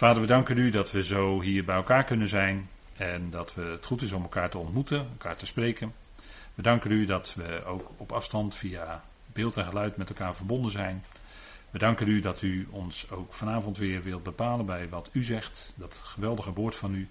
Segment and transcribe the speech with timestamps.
[0.00, 3.86] Vader, we danken u dat we zo hier bij elkaar kunnen zijn en dat het
[3.86, 5.94] goed is om elkaar te ontmoeten, elkaar te spreken.
[6.54, 10.70] We danken u dat we ook op afstand via beeld en geluid met elkaar verbonden
[10.70, 11.04] zijn.
[11.70, 15.72] We danken u dat u ons ook vanavond weer wilt bepalen bij wat u zegt,
[15.76, 17.08] dat geweldige woord van u.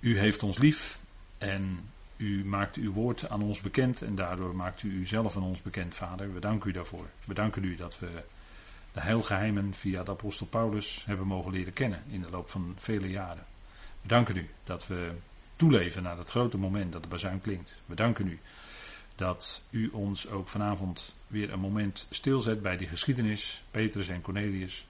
[0.00, 0.98] U heeft ons lief
[1.38, 5.62] en u maakt uw woord aan ons bekend en daardoor maakt u uzelf aan ons
[5.62, 6.34] bekend, Vader.
[6.34, 7.06] We danken u daarvoor.
[7.24, 8.22] We danken u dat we
[8.92, 13.10] de heilgeheimen via de apostel Paulus hebben mogen leren kennen in de loop van vele
[13.10, 13.46] jaren.
[14.02, 15.12] We danken u dat we
[15.56, 17.74] toeleven naar dat grote moment dat de bazuin klinkt.
[17.86, 18.38] We danken u
[19.16, 24.86] dat u ons ook vanavond weer een moment stilzet bij die geschiedenis, Petrus en Cornelius,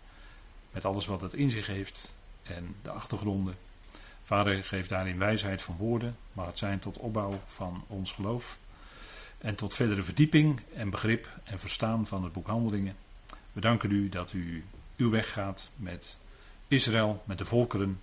[0.71, 3.55] met alles wat het in zich heeft en de achtergronden.
[4.23, 8.59] Vader, geef daarin wijsheid van woorden, maar het zijn tot opbouw van ons geloof
[9.39, 12.97] en tot verdere verdieping en begrip en verstaan van het boek Handelingen.
[13.53, 14.65] We danken u dat u
[14.97, 16.17] uw weg gaat met
[16.69, 18.01] Israël, met de volkeren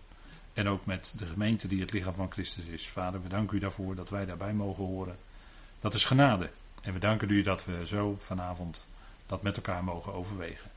[0.54, 2.88] en ook met de gemeente die het lichaam van Christus is.
[2.88, 5.18] Vader, we danken u daarvoor dat wij daarbij mogen horen.
[5.80, 6.50] Dat is genade.
[6.82, 8.86] En we danken u dat we zo vanavond
[9.26, 10.72] dat met elkaar mogen overwegen.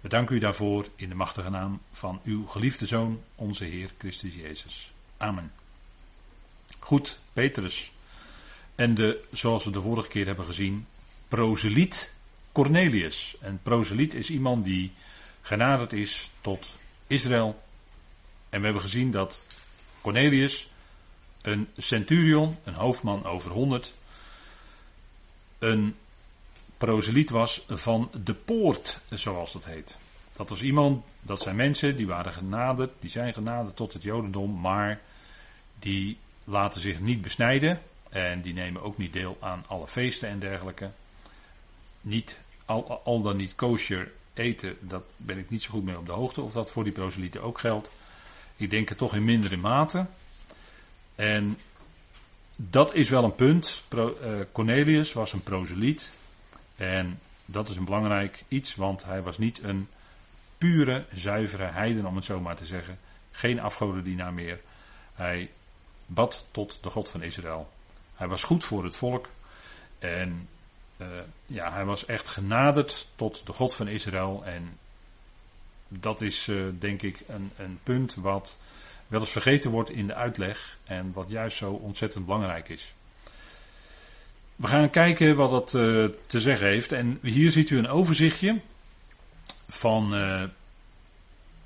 [0.00, 4.34] We danken u daarvoor in de machtige naam van uw geliefde Zoon, onze Heer Christus
[4.34, 4.92] Jezus.
[5.16, 5.52] Amen.
[6.78, 7.92] Goed, Petrus.
[8.74, 10.86] En de, zoals we de vorige keer hebben gezien,
[11.28, 12.12] proseliet
[12.58, 13.36] Cornelius.
[13.40, 14.92] En proseliet is iemand die
[15.42, 16.66] genaderd is tot
[17.06, 17.62] Israël.
[18.48, 19.44] En we hebben gezien dat
[20.00, 20.68] Cornelius,
[21.42, 23.94] een centurion, een hoofdman over honderd,
[25.58, 25.94] een
[26.76, 29.96] proseliet was van de poort, zoals dat heet.
[30.36, 34.60] Dat was iemand, dat zijn mensen die waren genaderd, die zijn genaderd tot het Jodendom,
[34.60, 35.00] maar
[35.78, 40.38] die laten zich niet besnijden en die nemen ook niet deel aan alle feesten en
[40.38, 40.90] dergelijke.
[42.00, 42.40] Niet,
[43.04, 46.40] al, dan niet kosher eten, dat ben ik niet zo goed mee op de hoogte
[46.40, 47.90] of dat voor die proselieten ook geldt.
[48.56, 50.06] Ik denk het toch in mindere mate.
[51.14, 51.58] En
[52.56, 53.82] dat is wel een punt.
[53.88, 54.06] Eh,
[54.52, 56.10] Cornelius was een proseliet.
[56.76, 59.88] En dat is een belangrijk iets, want hij was niet een
[60.58, 62.98] pure, zuivere heiden, om het zo maar te zeggen.
[63.30, 64.60] Geen afgodendienaar meer.
[65.14, 65.50] Hij
[66.06, 67.70] bad tot de God van Israël.
[68.14, 69.28] Hij was goed voor het volk.
[69.98, 70.48] En
[71.00, 71.06] uh,
[71.46, 74.42] ja, hij was echt genaderd tot de God van Israël.
[74.44, 74.78] En
[75.88, 78.58] dat is uh, denk ik een, een punt wat
[79.06, 82.94] wel eens vergeten wordt in de uitleg en wat juist zo ontzettend belangrijk is.
[84.56, 86.92] We gaan kijken wat dat uh, te zeggen heeft.
[86.92, 88.60] En hier ziet u een overzichtje
[89.68, 90.14] van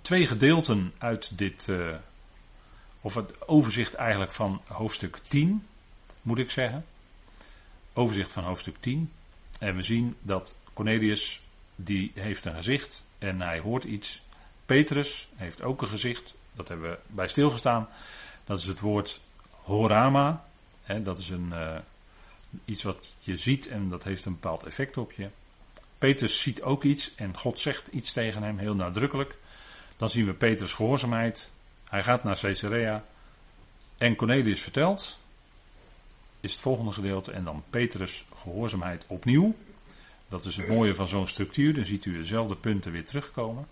[0.00, 1.69] twee gedeelten uit dit,
[3.00, 5.66] of het overzicht eigenlijk van hoofdstuk 10,
[6.22, 6.84] moet ik zeggen.
[7.92, 9.10] Overzicht van hoofdstuk 10.
[9.62, 11.43] En we zien dat Cornelius,
[11.77, 14.23] die heeft een gezicht en hij hoort iets.
[14.67, 17.89] Petrus heeft ook een gezicht, dat hebben we bij stilgestaan.
[18.45, 19.21] Dat is het woord
[19.51, 20.45] horama.
[20.83, 21.77] Hè, dat is een, uh,
[22.65, 25.28] iets wat je ziet en dat heeft een bepaald effect op je.
[25.99, 29.37] Petrus ziet ook iets en God zegt iets tegen hem, heel nadrukkelijk.
[29.97, 31.51] Dan zien we Petrus gehoorzaamheid.
[31.89, 33.05] Hij gaat naar Caesarea.
[33.99, 35.19] En Cornelius vertelt,
[36.42, 37.32] is het volgende gedeelte.
[37.32, 39.54] En dan Petrus gehoorzaamheid opnieuw.
[40.28, 41.75] Dat is het mooie van zo'n structuur.
[41.75, 43.66] Dan ziet u dezelfde punten weer terugkomen.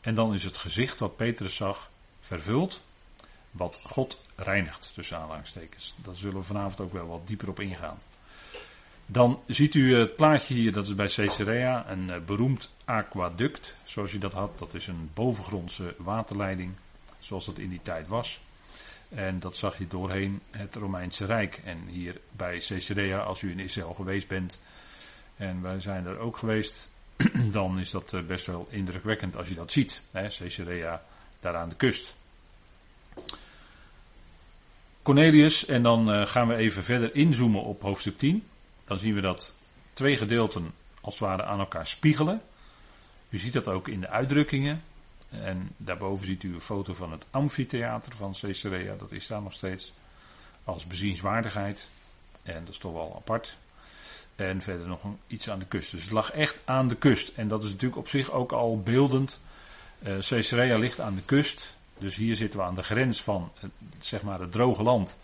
[0.00, 1.90] En dan is het gezicht wat Petrus zag
[2.20, 2.82] vervuld.
[3.50, 5.94] Wat God reinigt, tussen aanhalingstekens.
[5.96, 7.98] Daar zullen we vanavond ook wel wat dieper op ingaan.
[9.06, 14.12] Dan ziet u het plaatje hier, dat is bij Caesarea, een eh, beroemd aquaduct, zoals
[14.12, 14.58] je dat had.
[14.58, 16.72] Dat is een bovengrondse waterleiding,
[17.18, 18.40] zoals dat in die tijd was.
[19.14, 21.60] En dat zag je doorheen het Romeinse Rijk.
[21.64, 24.58] En hier bij Caesarea, als u in Israël geweest bent,
[25.36, 26.88] en wij zijn er ook geweest,
[27.52, 30.02] dan is dat eh, best wel indrukwekkend als je dat ziet.
[30.10, 30.28] Hè?
[30.28, 31.02] Caesarea,
[31.40, 32.14] daar aan de kust.
[35.02, 38.46] Cornelius, en dan uh, gaan we even verder inzoomen op hoofdstuk 10.
[38.84, 39.54] Dan zien we dat
[39.92, 42.42] twee gedeelten als het ware aan elkaar spiegelen.
[43.28, 44.82] U ziet dat ook in de uitdrukkingen.
[45.30, 48.94] En daarboven ziet u een foto van het amfitheater van Caesarea.
[48.96, 49.92] Dat is daar nog steeds
[50.64, 51.88] als bezienswaardigheid.
[52.42, 53.58] En dat is toch wel apart.
[54.36, 55.90] En verder nog een, iets aan de kust.
[55.90, 57.32] Dus het lag echt aan de kust.
[57.36, 59.40] En dat is natuurlijk op zich ook al beeldend.
[60.06, 61.76] Uh, Caesarea ligt aan de kust.
[61.98, 65.18] Dus hier zitten we aan de grens van het, zeg maar het droge land.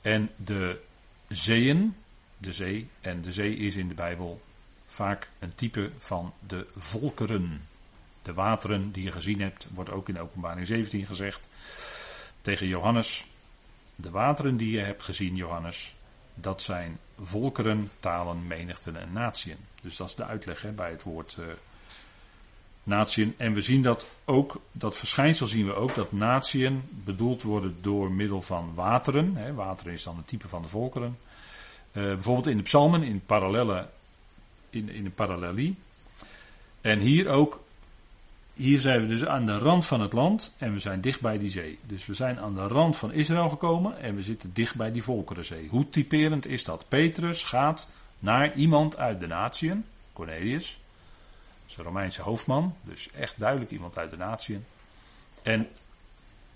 [0.00, 0.80] En de
[1.28, 1.96] zeeën.
[2.38, 2.88] De zee.
[3.00, 4.40] En de zee is in de Bijbel
[4.86, 7.68] vaak een type van de volkeren.
[8.26, 11.48] De wateren die je gezien hebt, wordt ook in openbaring 17 gezegd.
[12.40, 13.26] Tegen Johannes.
[13.94, 15.94] De wateren die je hebt gezien, Johannes,
[16.34, 19.56] dat zijn volkeren, talen, menigten en natieën.
[19.82, 21.46] Dus dat is de uitleg hè, bij het woord uh.
[23.36, 28.12] En we zien dat ook, dat verschijnsel zien we ook, dat natieën bedoeld worden door
[28.12, 29.36] middel van wateren.
[29.36, 31.18] Hè, wateren is dan een type van de volkeren.
[31.92, 33.88] Uh, bijvoorbeeld in de psalmen, in, parallelle,
[34.70, 35.76] in, in een parallelie.
[36.80, 37.60] En hier ook,
[38.56, 41.38] hier zijn we dus aan de rand van het land en we zijn dicht bij
[41.38, 41.78] die zee.
[41.86, 45.02] Dus we zijn aan de rand van Israël gekomen en we zitten dicht bij die
[45.02, 45.68] volkerenzee.
[45.68, 46.84] Hoe typerend is dat?
[46.88, 47.88] Petrus gaat
[48.18, 50.78] naar iemand uit de natieën, Cornelius.
[51.62, 54.64] Dat is een Romeinse hoofdman, dus echt duidelijk iemand uit de natieën.
[55.42, 55.68] En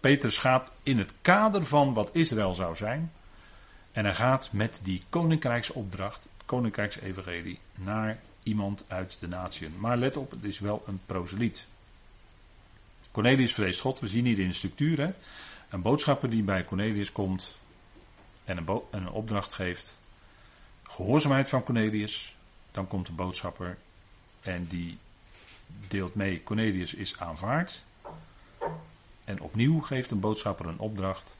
[0.00, 3.12] Petrus gaat in het kader van wat Israël zou zijn.
[3.92, 9.74] En hij gaat met die koninkrijksopdracht, koninkrijksevangelie, naar iemand uit de natieën.
[9.78, 11.66] Maar let op, het is wel een proseliet.
[13.10, 15.00] Cornelius vreest God, we zien hier in de structuur.
[15.00, 15.10] Hè?
[15.68, 17.56] Een boodschapper die bij Cornelius komt
[18.44, 19.98] en een, een opdracht geeft.
[20.82, 22.34] Gehoorzaamheid van Cornelius.
[22.70, 23.78] Dan komt de boodschapper
[24.40, 24.98] en die
[25.88, 27.84] deelt mee, Cornelius is aanvaard.
[29.24, 31.36] En opnieuw geeft een boodschapper een opdracht.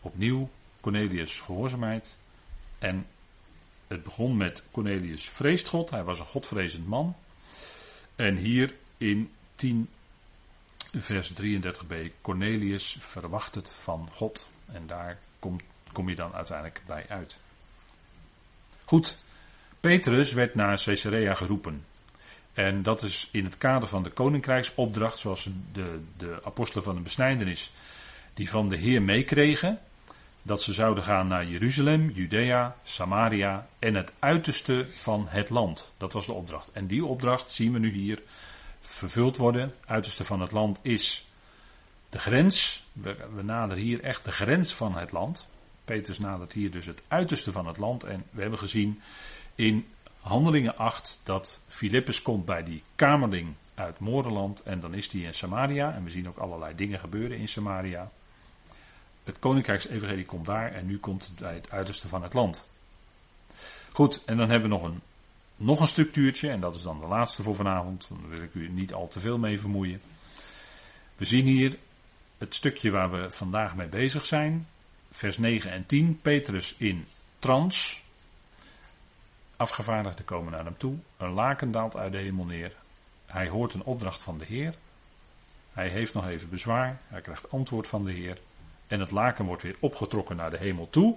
[0.00, 2.16] Opnieuw Cornelius gehoorzaamheid.
[2.78, 3.06] En
[3.86, 5.90] het begon met Cornelius vreest God.
[5.90, 7.16] Hij was een godvrezend man.
[8.16, 9.88] En hier in 10
[11.02, 11.94] vers 33b.
[12.20, 14.48] Cornelius verwacht het van God.
[14.66, 15.60] En daar kom,
[15.92, 17.38] kom je dan uiteindelijk bij uit.
[18.84, 19.18] Goed.
[19.80, 21.84] Petrus werd naar Caesarea geroepen.
[22.52, 27.00] En dat is in het kader van de koninkrijksopdracht, zoals de, de apostelen van de
[27.00, 27.72] besnijdenis,
[28.34, 29.80] die van de Heer meekregen,
[30.42, 35.92] dat ze zouden gaan naar Jeruzalem, Judea, Samaria en het uiterste van het land.
[35.96, 36.70] Dat was de opdracht.
[36.72, 38.22] En die opdracht zien we nu hier
[38.80, 39.74] vervuld worden.
[39.86, 41.28] Uiterste van het land is
[42.08, 42.86] de grens.
[42.92, 45.48] We, naderen hier echt de grens van het land.
[45.84, 48.04] Petrus nadert hier dus het uiterste van het land.
[48.04, 49.00] En we hebben gezien
[49.54, 49.86] in
[50.20, 55.34] Handelingen 8 dat Filippus komt bij die kamerling uit Moorland en dan is hij in
[55.34, 55.94] Samaria.
[55.94, 58.10] En we zien ook allerlei dingen gebeuren in Samaria.
[59.24, 62.68] Het koninkrijksevangelie komt daar en nu komt het bij het uiterste van het land.
[63.92, 65.00] Goed, en dan hebben we nog een,
[65.58, 68.08] nog een structuurtje en dat is dan de laatste voor vanavond.
[68.08, 70.00] Daar wil ik u niet al te veel mee vermoeien.
[71.16, 71.78] We zien hier
[72.38, 74.68] het stukje waar we vandaag mee bezig zijn.
[75.10, 76.18] Vers 9 en 10.
[76.22, 77.06] Petrus in
[77.38, 78.02] trans.
[79.56, 80.96] Afgevaardigden komen naar hem toe.
[81.16, 82.72] Een laken daalt uit de hemel neer.
[83.26, 84.74] Hij hoort een opdracht van de Heer.
[85.72, 87.00] Hij heeft nog even bezwaar.
[87.06, 88.38] Hij krijgt antwoord van de Heer.
[88.86, 91.16] En het laken wordt weer opgetrokken naar de hemel toe.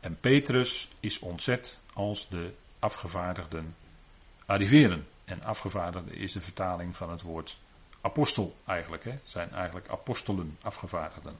[0.00, 2.52] En Petrus is ontzet als de
[2.82, 3.74] afgevaardigden
[4.46, 5.06] arriveren.
[5.24, 7.58] En afgevaardigde is de vertaling van het woord
[8.00, 9.04] apostel eigenlijk.
[9.04, 9.18] Hè?
[9.24, 11.36] Zijn eigenlijk apostelen, afgevaardigden.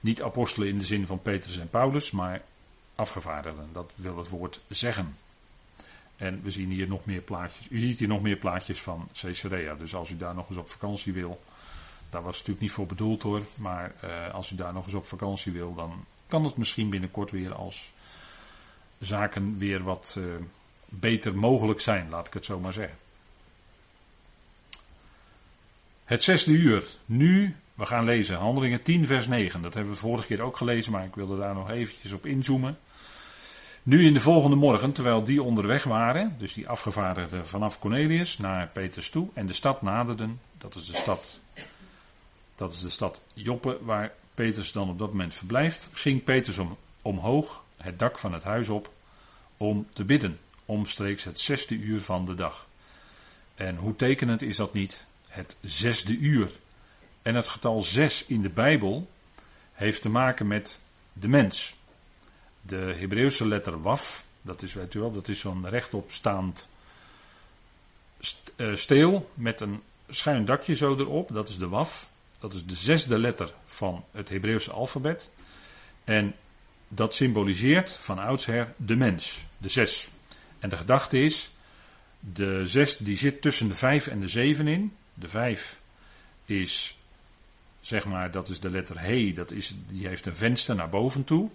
[0.00, 2.42] Niet apostelen in de zin van Petrus en Paulus, maar
[2.94, 3.68] afgevaardigden.
[3.72, 5.16] Dat wil het woord zeggen.
[6.16, 7.68] En we zien hier nog meer plaatjes.
[7.70, 9.74] U ziet hier nog meer plaatjes van Caesarea.
[9.74, 11.42] Dus als u daar nog eens op vakantie wil.
[12.10, 13.40] Daar was het natuurlijk niet voor bedoeld hoor.
[13.54, 15.74] Maar uh, als u daar nog eens op vakantie wil.
[15.74, 17.92] Dan kan het misschien binnenkort weer als
[19.00, 20.24] zaken weer wat uh,
[20.88, 22.10] beter mogelijk zijn.
[22.10, 22.98] Laat ik het zo maar zeggen.
[26.04, 26.84] Het zesde uur.
[27.06, 29.62] Nu we gaan lezen Handelingen 10, vers 9.
[29.62, 32.78] Dat hebben we vorige keer ook gelezen, maar ik wilde daar nog eventjes op inzoomen.
[33.82, 38.68] Nu in de volgende morgen, terwijl die onderweg waren, dus die afgevaardigden vanaf Cornelius naar
[38.68, 41.40] Petrus toe en de stad naderden, dat is de stad,
[42.54, 46.76] dat is de stad Joppe, waar Petrus dan op dat moment verblijft, ging Petrus om,
[47.02, 48.90] omhoog het dak van het huis op
[49.60, 52.66] om te bidden, omstreeks het zesde uur van de dag.
[53.54, 55.06] En hoe tekenend is dat niet?
[55.26, 56.50] Het zesde uur.
[57.22, 59.10] En het getal 6 in de Bijbel
[59.72, 60.80] heeft te maken met
[61.12, 61.74] de mens.
[62.60, 66.68] De Hebreeuwse letter waf, dat is, weet u wel, dat is zo'n rechtopstaand
[68.56, 71.28] eh, steel met een schuin dakje zo erop.
[71.32, 72.10] Dat is de waf.
[72.38, 75.30] Dat is de zesde letter van het Hebreeuwse alfabet.
[76.04, 76.34] En
[76.88, 80.08] dat symboliseert van oudsher de mens, de zes.
[80.58, 81.50] En de gedachte is,
[82.20, 84.96] de zes die zit tussen de vijf en de zeven in.
[85.14, 85.80] De vijf
[86.46, 86.98] is
[87.80, 91.24] zeg maar, dat is de letter He, dat is, die heeft een venster naar boven
[91.24, 91.50] toe.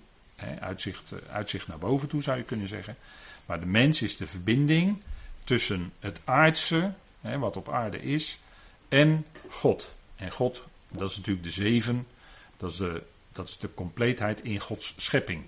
[0.59, 2.97] Uitzicht, eh, uitzicht naar boven toe zou je kunnen zeggen.
[3.45, 5.01] Maar de mens is de verbinding
[5.43, 8.39] tussen het aardse, wat op aarde is,
[8.89, 9.95] en God.
[10.15, 12.07] En God, dat is natuurlijk de zeven,
[12.57, 15.43] dat is de, dat is de compleetheid in Gods schepping.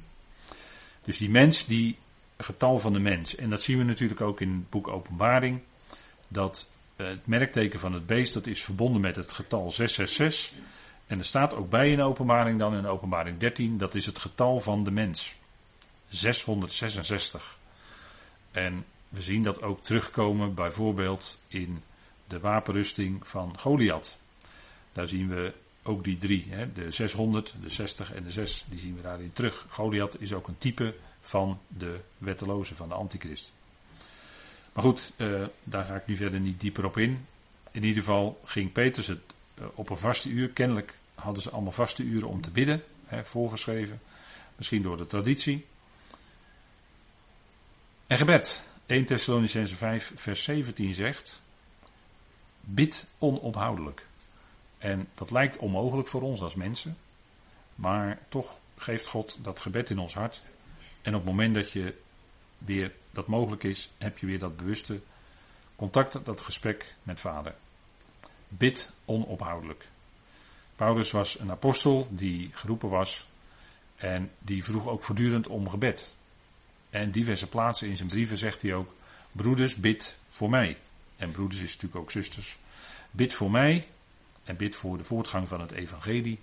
[1.03, 1.97] Dus die mens, die
[2.37, 3.35] getal van de mens.
[3.35, 5.61] En dat zien we natuurlijk ook in het boek Openbaring.
[6.27, 10.57] Dat eh, het merkteken van het beest, dat is verbonden met het getal 666.
[11.07, 14.59] En er staat ook bij in openbaring dan in openbaring 13, dat is het getal
[14.59, 15.35] van de mens.
[16.07, 17.57] 666.
[18.51, 21.83] En we zien dat ook terugkomen bijvoorbeeld in
[22.27, 24.17] de wapenrusting van Goliath.
[24.93, 25.53] Daar zien we
[25.83, 29.31] ook die drie, hè, de 600, de 60 en de 6, die zien we daarin
[29.33, 29.65] terug.
[29.69, 30.95] Goliath is ook een type
[31.29, 33.53] van de wetteloze, van de antichrist.
[34.73, 37.25] Maar goed, uh, daar ga ik nu verder niet dieper op in.
[37.71, 39.21] In ieder geval ging Petrus het
[39.59, 40.49] uh, op een vaste uur.
[40.49, 44.01] Kennelijk hadden ze allemaal vaste uren om te bidden, hè, voorgeschreven.
[44.55, 45.65] Misschien door de traditie.
[48.07, 48.65] En gebed.
[48.85, 51.41] 1 Thessalonicense 5 vers 17 zegt,
[52.61, 54.05] bid onophoudelijk.
[54.77, 56.97] En dat lijkt onmogelijk voor ons als mensen,
[57.75, 60.41] maar toch geeft God dat gebed in ons hart.
[61.07, 61.93] En op het moment dat je
[62.57, 65.01] weer dat mogelijk is, heb je weer dat bewuste
[65.75, 67.55] contact, dat gesprek met Vader.
[68.47, 69.87] Bid onophoudelijk.
[70.75, 73.27] Paulus was een apostel die geroepen was
[73.95, 76.15] en die vroeg ook voortdurend om gebed.
[76.89, 78.93] En diverse plaatsen in zijn brieven zegt hij ook:
[79.31, 80.77] Broeders, bid voor mij.
[81.15, 82.57] En broeders is natuurlijk ook zusters.
[83.11, 83.87] Bid voor mij
[84.43, 86.39] en bid voor de voortgang van het evangelie.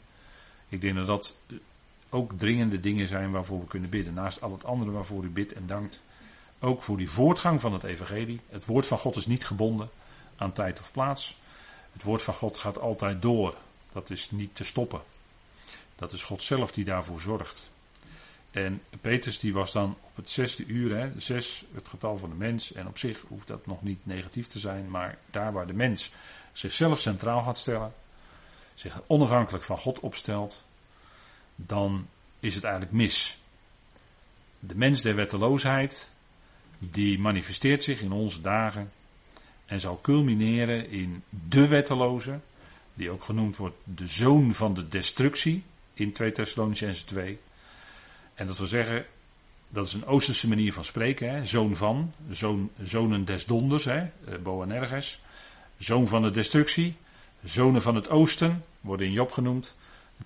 [0.69, 1.37] Ik denk dat dat
[2.15, 4.15] ook dringende dingen zijn waarvoor we kunnen bidden.
[4.15, 6.01] Naast al het andere waarvoor u bidt en dankt.
[6.61, 8.41] Ook voor die voortgang van het evangelie.
[8.49, 9.91] Het woord van God is niet gebonden
[10.37, 11.37] aan tijd of plaats.
[11.93, 13.55] Het woord van God gaat altijd door.
[13.93, 15.01] Dat is niet te stoppen.
[15.97, 17.71] Dat is God zelf die daarvoor zorgt.
[18.51, 22.37] En Petrus die was dan op het zesde uur, hè, zes, het getal van de
[22.37, 22.73] mens.
[22.73, 26.11] En op zich hoeft dat nog niet negatief te zijn, maar daar waar de mens
[26.53, 27.93] zichzelf centraal gaat stellen,
[28.75, 30.64] zich onafhankelijk van God opstelt,
[31.57, 32.07] dan
[32.41, 33.39] is het eigenlijk mis.
[34.59, 36.13] De mens der wetteloosheid,
[36.79, 38.93] die manifesteert zich in onze dagen
[39.67, 42.41] en zal culmineren in de wetteloze,
[42.95, 45.63] die ook genoemd wordt de zoon van de destructie
[45.95, 47.39] in 2 Thessalonicense 2.
[48.35, 49.07] En dat wil zeggen,
[49.69, 51.45] dat is een Oosterse manier van spreken, hè?
[51.45, 53.99] zoon van, zoon, zonen des donders, hè?
[53.99, 55.21] Eh, Boanerges,
[55.79, 56.97] zoon van de destructie,
[57.43, 59.77] zonen van het oosten, worden in Job genoemd.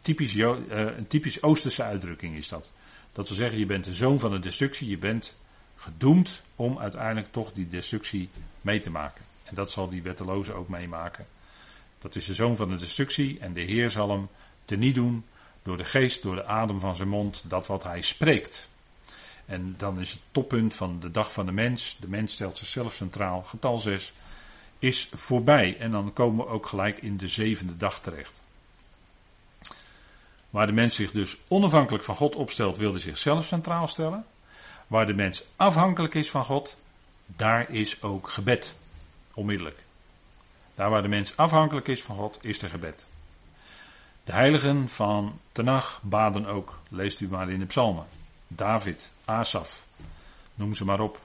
[0.02, 2.72] Typisch, uh, een typisch Oosterse uitdrukking is dat.
[3.12, 5.36] Dat wil zeggen, je bent de zoon van de destructie, je bent
[5.76, 8.28] gedoemd om uiteindelijk toch die destructie
[8.60, 9.24] mee te maken.
[9.44, 11.26] En dat zal die wetteloze ook meemaken.
[11.98, 14.28] Dat is de zoon van de destructie en de Heer zal hem
[14.64, 15.24] teniet doen
[15.62, 18.68] door de geest, door de adem van zijn mond, dat wat hij spreekt.
[19.46, 21.96] En dan is het toppunt van de dag van de mens.
[22.00, 23.42] De mens stelt zichzelf centraal.
[23.42, 24.12] Getal 6
[24.78, 25.76] is voorbij.
[25.78, 28.40] En dan komen we ook gelijk in de zevende dag terecht.
[30.50, 34.24] Waar de mens zich dus onafhankelijk van God opstelt, wil zichzelf centraal stellen.
[34.86, 36.76] Waar de mens afhankelijk is van God,
[37.26, 38.74] daar is ook gebed.
[39.34, 39.78] Onmiddellijk.
[40.74, 43.06] Daar waar de mens afhankelijk is van God, is er gebed.
[44.24, 48.06] De heiligen van Tenach baden ook, leest u maar in de psalmen.
[48.46, 49.84] David, Asaf,
[50.54, 51.20] noem ze maar op.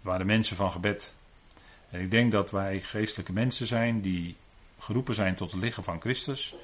[0.00, 1.14] Waar de mensen van gebed.
[1.90, 4.36] En ik denk dat wij geestelijke mensen zijn die
[4.78, 6.54] geroepen zijn tot het liggen van Christus.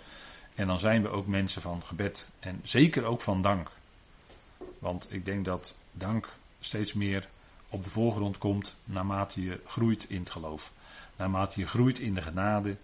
[0.58, 3.70] En dan zijn we ook mensen van gebed en zeker ook van dank.
[4.78, 6.28] Want ik denk dat dank
[6.60, 7.28] steeds meer
[7.68, 10.72] op de voorgrond komt naarmate je groeit in het geloof.
[11.16, 12.76] Naarmate je groeit in de genade,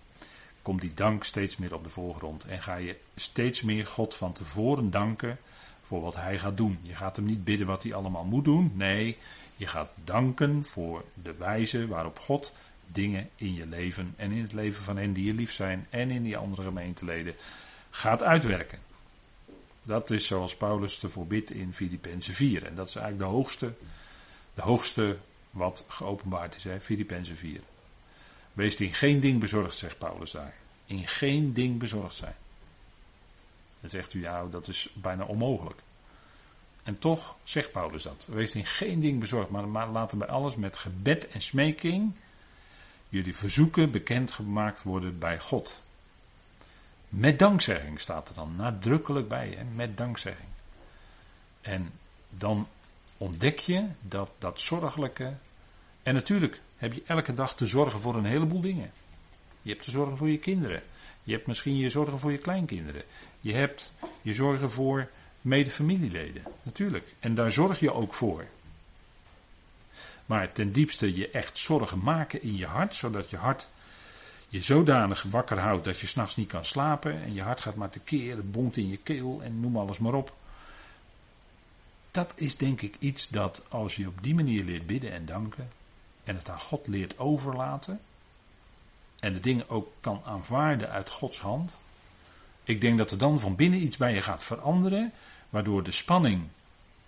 [0.62, 2.44] komt die dank steeds meer op de voorgrond.
[2.44, 5.38] En ga je steeds meer God van tevoren danken
[5.82, 6.78] voor wat hij gaat doen.
[6.82, 8.72] Je gaat hem niet bidden wat hij allemaal moet doen.
[8.74, 9.18] Nee,
[9.56, 12.52] je gaat danken voor de wijze waarop God
[12.86, 16.10] dingen in je leven en in het leven van hen die je lief zijn en
[16.10, 17.34] in die andere gemeenteleden
[17.90, 18.78] gaat uitwerken.
[19.82, 22.66] Dat is zoals Paulus ervoor bidt in Filippenzen 4.
[22.66, 23.74] En dat is eigenlijk de hoogste,
[24.54, 25.18] de hoogste
[25.50, 26.80] wat geopenbaard is, hè?
[26.80, 27.60] Filippenzen 4.
[28.52, 30.54] Wees in geen ding bezorgd, zegt Paulus daar.
[30.86, 32.34] In geen ding bezorgd zijn.
[33.80, 35.80] Dan zegt u, ja, dat is bijna onmogelijk.
[36.82, 38.26] En toch zegt Paulus dat.
[38.30, 42.14] Wees in geen ding bezorgd, maar, maar laten bij alles met gebed en smeking
[43.14, 45.82] jullie verzoeken bekendgemaakt worden bij God.
[47.08, 50.48] Met dankzegging staat er dan nadrukkelijk bij, met dankzegging.
[51.60, 51.90] En
[52.30, 52.68] dan
[53.18, 55.32] ontdek je dat dat zorgelijke.
[56.02, 58.90] En natuurlijk heb je elke dag te zorgen voor een heleboel dingen.
[59.62, 60.82] Je hebt te zorgen voor je kinderen.
[61.22, 63.02] Je hebt misschien je zorgen voor je kleinkinderen.
[63.40, 63.92] Je hebt
[64.22, 66.42] je zorgen voor medefamilieleden.
[66.62, 67.14] Natuurlijk.
[67.20, 68.46] En daar zorg je ook voor.
[70.26, 73.68] Maar ten diepste je echt zorgen maken in je hart, zodat je hart
[74.54, 77.90] je zodanig wakker houdt dat je s'nachts niet kan slapen en je hart gaat maar
[77.90, 80.36] te keren, bonkt in je keel en noem alles maar op.
[82.10, 85.70] Dat is denk ik iets dat als je op die manier leert bidden en danken
[86.24, 88.00] en het aan God leert overlaten
[89.20, 91.76] en de dingen ook kan aanvaarden uit Gods hand,
[92.64, 95.12] ik denk dat er dan van binnen iets bij je gaat veranderen,
[95.50, 96.46] waardoor de spanning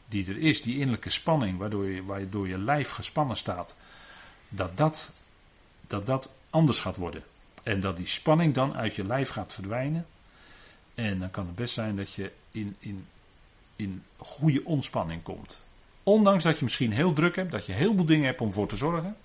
[0.08, 3.76] die er is, die innerlijke spanning, waardoor je, waardoor je lijf gespannen staat,
[4.48, 5.12] dat dat,
[5.86, 7.22] dat dat anders gaat worden.
[7.62, 10.06] En dat die spanning dan uit je lijf gaat verdwijnen.
[10.94, 13.06] En dan kan het best zijn dat je in, in,
[13.76, 15.60] in goede ontspanning komt.
[16.02, 18.68] Ondanks dat je misschien heel druk hebt, dat je heel veel dingen hebt om voor
[18.68, 19.16] te zorgen.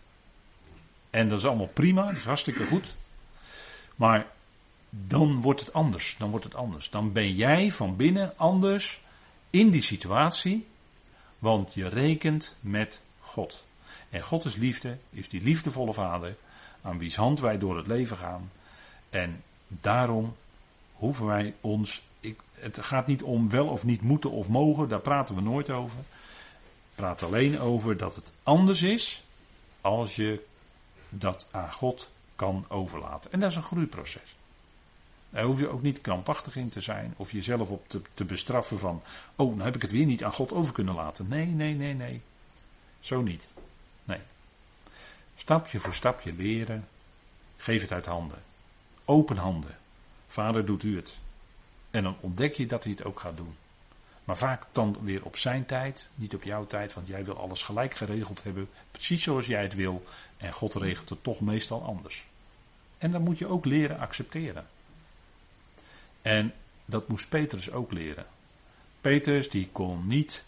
[1.09, 2.95] En dat is allemaal prima, dat is hartstikke goed.
[3.95, 4.27] Maar
[4.89, 6.15] dan wordt het anders.
[6.17, 6.89] Dan wordt het anders.
[6.89, 9.01] Dan ben jij van binnen anders
[9.51, 10.67] in die situatie.
[11.39, 13.65] Want je rekent met God.
[14.09, 16.35] En God is liefde, is die liefdevolle vader.
[16.81, 18.51] Aan wie's hand wij door het leven gaan.
[19.09, 20.35] En daarom
[20.93, 22.01] hoeven wij ons.
[22.19, 25.69] Ik, het gaat niet om wel of niet moeten of mogen, daar praten we nooit
[25.69, 25.97] over.
[26.95, 29.23] Praat alleen over dat het anders is
[29.81, 30.45] als je
[31.09, 33.31] dat aan God kan overlaten.
[33.31, 34.35] En dat is een groeiproces.
[35.31, 38.79] Daar hoef je ook niet krampachtig in te zijn of jezelf op te, te bestraffen
[38.79, 39.01] van,
[39.35, 41.27] oh, dan heb ik het weer niet aan God over kunnen laten.
[41.27, 42.21] Nee, nee, nee, nee.
[42.99, 43.47] Zo niet.
[44.03, 44.19] Nee.
[45.35, 46.87] Stapje voor stapje leren.
[47.57, 48.41] Geef het uit handen.
[49.05, 49.77] Open handen.
[50.27, 51.17] Vader doet u het.
[51.91, 53.55] En dan ontdek je dat hij het ook gaat doen.
[54.23, 57.63] Maar vaak dan weer op zijn tijd, niet op jouw tijd, want jij wil alles
[57.63, 60.03] gelijk geregeld hebben, precies zoals jij het wil.
[60.37, 62.25] En God regelt het toch meestal anders.
[62.97, 64.65] En dan moet je ook leren accepteren.
[66.21, 66.53] En
[66.85, 68.25] dat moest Petrus ook leren.
[69.01, 70.43] Petrus die kon niet,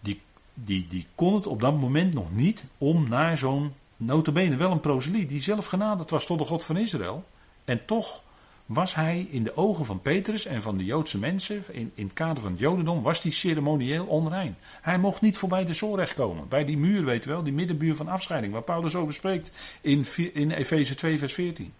[0.00, 0.20] die,
[0.54, 4.80] die, die kon het op dat moment nog niet om naar zo'n notabene wel een
[4.80, 7.24] proseliet die zelf genaderd was tot de God van Israël.
[7.64, 8.22] En toch
[8.66, 12.12] was hij in de ogen van Petrus en van de Joodse mensen, in, in het
[12.12, 14.56] kader van het Jodendom, was hij ceremonieel onrein.
[14.80, 16.48] Hij mocht niet voorbij de Zorrecht komen.
[16.48, 20.06] Bij die muur, weet je wel, die middenbuur van afscheiding, waar Paulus over spreekt in,
[20.32, 21.72] in Efeze 2, vers 14.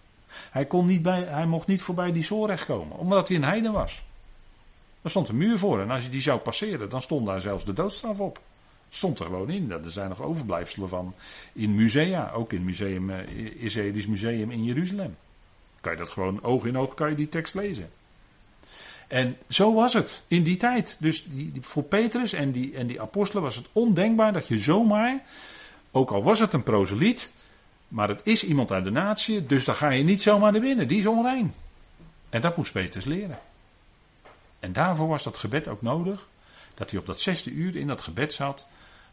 [0.51, 3.73] Hij, kon niet bij, hij mocht niet voorbij die Zorrecht komen, omdat hij een heiden
[3.73, 4.03] was.
[5.03, 7.65] Er stond een muur voor en als je die zou passeren, dan stond daar zelfs
[7.65, 8.41] de doodstraf op.
[8.89, 9.71] Stond er gewoon in.
[9.71, 11.15] Er zijn nog overblijfselen van
[11.53, 13.19] in musea, ook in het museum, uh,
[13.63, 15.17] Israëlisch Museum in Jeruzalem.
[15.81, 17.91] Kan je dat gewoon oog in oog, kan je die tekst lezen.
[19.09, 20.97] En zo was het in die tijd.
[21.01, 25.23] Dus die, voor Petrus en die, en die apostelen was het ondenkbaar dat je zomaar,
[25.91, 27.31] ook al was het een proseliet,
[27.91, 30.89] maar het is iemand uit de natie, dus dan ga je niet zomaar naar binnen.
[30.89, 31.55] Die is onrein.
[32.29, 33.39] En dat moest Petrus leren.
[34.61, 36.29] En daarvoor was dat gebed ook nodig.
[36.75, 38.67] Dat hij op dat zesde uur in dat gebed zat.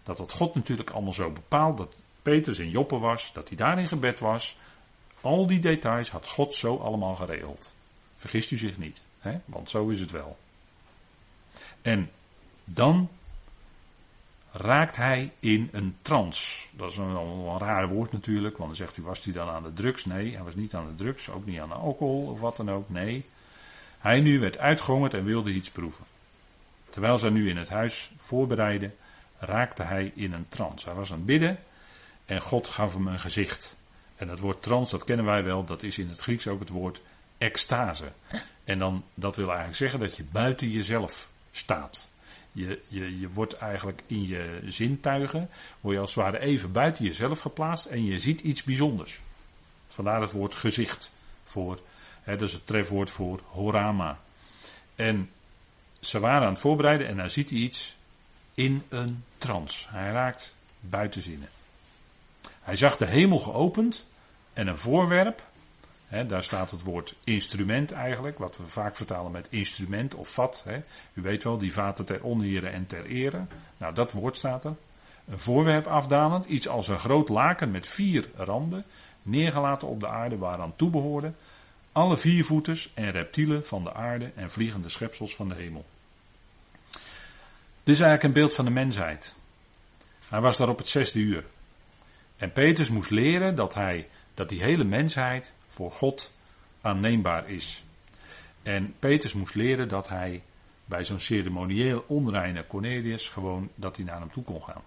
[0.04, 1.78] Dat dat God natuurlijk allemaal zo bepaald.
[1.78, 3.34] Dat Petrus in Joppe was.
[3.34, 4.58] Dat hij daar in gebed was.
[5.22, 7.74] Al die details had God zo allemaal geregeld.
[8.18, 9.02] Vergist u zich niet.
[9.20, 9.40] Hè?
[9.46, 10.38] Want zo is het wel.
[11.82, 12.12] En
[12.64, 13.10] dan
[14.58, 16.66] raakt hij in een trance.
[16.72, 19.64] Dat is een, een, raar woord natuurlijk, want dan zegt u, was hij dan aan
[19.64, 20.06] de drugs?
[20.06, 22.72] Nee, hij was niet aan de drugs, ook niet aan de alcohol of wat dan
[22.72, 22.90] ook.
[22.90, 23.26] Nee,
[23.98, 26.06] hij nu werd uitgehongerd en wilde iets proeven.
[26.90, 28.96] Terwijl zij nu in het huis voorbereidden,
[29.40, 30.88] raakte hij in een trance.
[30.88, 31.60] Hij was aan het bidden
[32.26, 33.76] en God gaf hem een gezicht.
[34.16, 36.70] En dat woord trance, dat kennen wij wel, dat is in het Grieks ook het
[36.70, 37.02] woord
[37.38, 38.12] extase.
[38.64, 42.10] En dan, dat wil eigenlijk zeggen dat je buiten jezelf staat.
[42.58, 45.50] Je, je, je wordt eigenlijk in je zintuigen,
[45.82, 49.20] word je als het ware even buiten jezelf geplaatst en je ziet iets bijzonders.
[49.88, 51.12] Vandaar het woord gezicht
[51.44, 51.80] voor,
[52.22, 54.20] hè, dat is het trefwoord voor horama.
[54.96, 55.30] En
[56.00, 57.96] ze waren aan het voorbereiden en hij ziet hij iets
[58.54, 59.88] in een trance.
[59.90, 61.50] Hij raakt buiten zinnen.
[62.62, 64.06] Hij zag de hemel geopend
[64.54, 65.44] en een voorwerp,
[66.28, 70.66] daar staat het woord instrument eigenlijk, wat we vaak vertalen met instrument of vat.
[71.14, 73.46] U weet wel, die vaten ter onere en ter ere.
[73.78, 74.76] Nou, dat woord staat er.
[75.28, 78.86] Een voorwerp afdalend, iets als een groot laken met vier randen,
[79.22, 81.36] neergelaten op de aarde waaraan toebehoorden
[81.98, 85.86] alle viervoeters en reptielen van de aarde en vliegende schepsels van de hemel.
[87.84, 89.36] Dit is eigenlijk een beeld van de mensheid.
[90.28, 91.46] Hij was daar op het zesde uur.
[92.38, 96.32] En Petrus moest leren dat hij, dat die hele mensheid voor God
[96.82, 97.84] aanneembaar is.
[98.64, 100.44] En Petrus moest leren dat hij
[100.86, 104.82] bij zo'n ceremonieel onreine Cornelius gewoon dat hij naar hem toe kon gaan.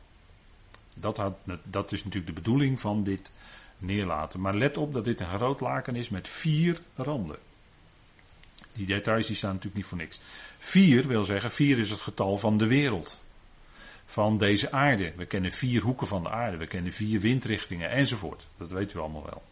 [0.95, 1.23] Dat,
[1.63, 3.33] dat is natuurlijk de bedoeling van dit
[3.79, 4.41] neerlaten.
[4.41, 7.39] Maar let op dat dit een groot laken is met vier randen.
[8.73, 10.21] Die details die staan natuurlijk niet voor niks.
[10.59, 13.21] Vier wil zeggen, vier is het getal van de wereld.
[14.05, 15.13] Van deze aarde.
[15.17, 16.57] We kennen vier hoeken van de aarde.
[16.57, 18.47] We kennen vier windrichtingen enzovoort.
[18.57, 19.43] Dat weet u allemaal wel.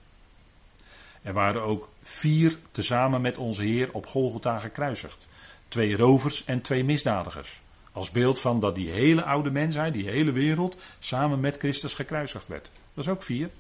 [1.29, 5.29] Er waren ook vier tezamen met onze Heer op Golgotha gekruisigd.
[5.69, 7.61] Twee rovers en twee misdadigers.
[7.93, 12.49] Als beeld van dat die hele oude mensheid, die hele wereld, samen met Christus gekruisigd
[12.49, 12.71] werd.
[12.95, 13.51] Dat is ook vier.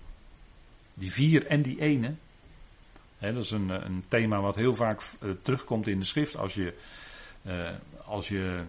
[0.94, 2.14] Die vier en die ene.
[3.18, 6.36] dat is een, een, thema wat heel vaak uh, terugkomt in de schrift.
[6.36, 6.74] Als je,
[7.42, 7.70] uh,
[8.04, 8.64] als je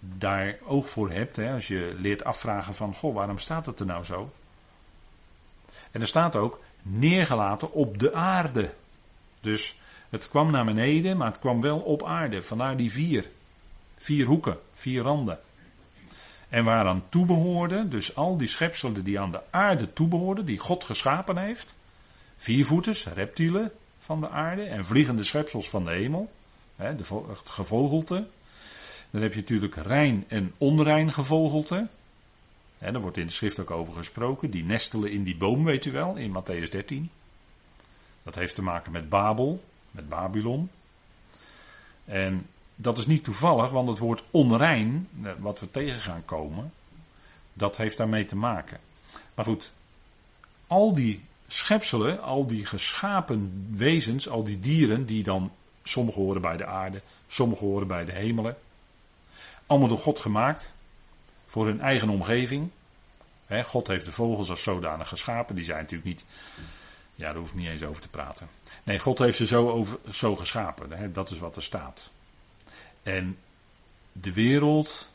[0.00, 1.36] daar oog voor hebt.
[1.36, 4.32] Hè, als je leert afvragen van, goh, waarom staat het er nou zo?
[5.90, 8.74] En er staat ook neergelaten op de aarde.
[9.40, 9.78] Dus
[10.10, 12.42] het kwam naar beneden, maar het kwam wel op aarde.
[12.42, 13.26] Vandaar die vier.
[13.96, 15.38] Vier hoeken, vier randen.
[16.48, 21.36] En waaraan toebehoorden, dus al die schepselen die aan de aarde toebehoorden, die God geschapen
[21.36, 21.74] heeft.
[22.36, 26.30] Viervoeters, reptielen van de aarde en vliegende schepsels van de hemel.
[26.76, 28.26] Hè, de, het gevogelte.
[29.10, 31.88] Dan heb je natuurlijk rein en onrein gevogelte.
[32.86, 34.50] Hè, daar wordt in de schrift ook over gesproken.
[34.50, 37.10] Die nestelen in die boom, weet u wel, in Matthäus 13.
[38.22, 40.70] Dat heeft te maken met Babel, met Babylon.
[42.04, 46.72] En dat is niet toevallig, want het woord onrein, eh, wat we tegen gaan komen,
[47.52, 48.80] dat heeft daarmee te maken.
[49.34, 49.72] Maar goed,
[50.66, 56.56] al die schepselen, al die geschapen wezens, al die dieren, die dan, sommige horen bij
[56.56, 58.56] de aarde, sommige horen bij de hemelen,
[59.66, 60.74] allemaal door God gemaakt,
[61.46, 62.70] voor hun eigen omgeving.
[63.64, 66.24] God heeft de vogels als zodanig geschapen, die zijn natuurlijk niet,
[67.14, 68.48] ja daar hoef ik niet eens over te praten.
[68.82, 72.10] Nee, God heeft ze zo, over, zo geschapen, dat is wat er staat.
[73.02, 73.38] En
[74.12, 75.12] de wereld,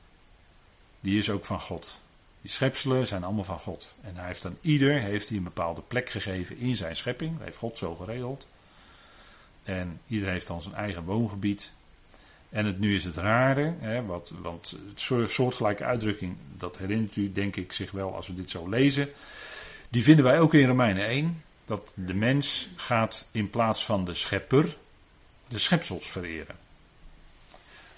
[0.99, 1.99] die is ook van God.
[2.41, 3.93] Die schepselen zijn allemaal van God.
[4.01, 7.33] En hij heeft aan ieder heeft hij een bepaalde plek gegeven in zijn schepping.
[7.37, 8.47] Dat heeft God zo geregeld.
[9.63, 11.71] En ieder heeft dan zijn eigen woongebied.
[12.51, 14.77] En het, nu is het rare, hè, wat, want
[15.25, 19.09] soortgelijke uitdrukking, dat herinnert u denk ik zich wel als we dit zo lezen.
[19.89, 21.43] Die vinden wij ook in Romeinen 1.
[21.65, 24.77] Dat de mens gaat in plaats van de schepper
[25.47, 26.55] de schepsels vereren.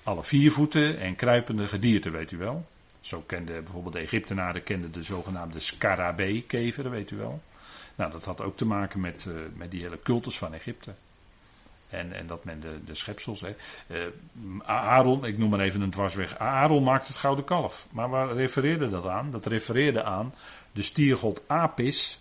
[0.04, 2.66] Alle viervoeten en kruipende gedierte, weet u wel.
[3.02, 7.42] Zo kenden bijvoorbeeld de Egyptenaren kenden de zogenaamde scarabee-kever, weet u wel.
[7.96, 10.94] Nou, dat had ook te maken met, uh, met die hele cultus van Egypte.
[11.94, 13.42] En, en dat men de, de schepsels.
[13.42, 13.56] Hè.
[13.88, 14.08] Uh,
[14.66, 16.38] Aaron, ik noem maar even een dwarsweg.
[16.38, 17.88] Aaron maakt het gouden kalf.
[17.92, 19.32] Maar waar refereerde dat aan?
[19.32, 20.34] Dat refereerde aan
[20.72, 22.20] de stiergod Apis.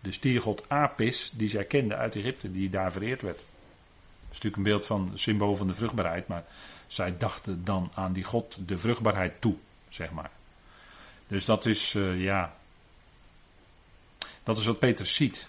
[0.00, 3.36] De stiergod Apis, die zij kende uit Egypte, die daar vereerd werd.
[3.36, 3.44] Dat
[4.30, 6.44] is natuurlijk een beeld van symbool van de vruchtbaarheid, maar
[6.86, 9.54] zij dachten dan aan die God de vruchtbaarheid toe,
[9.88, 10.30] zeg maar.
[11.28, 12.54] Dus dat is, uh, ja.
[14.42, 15.48] Dat is wat Petrus ziet.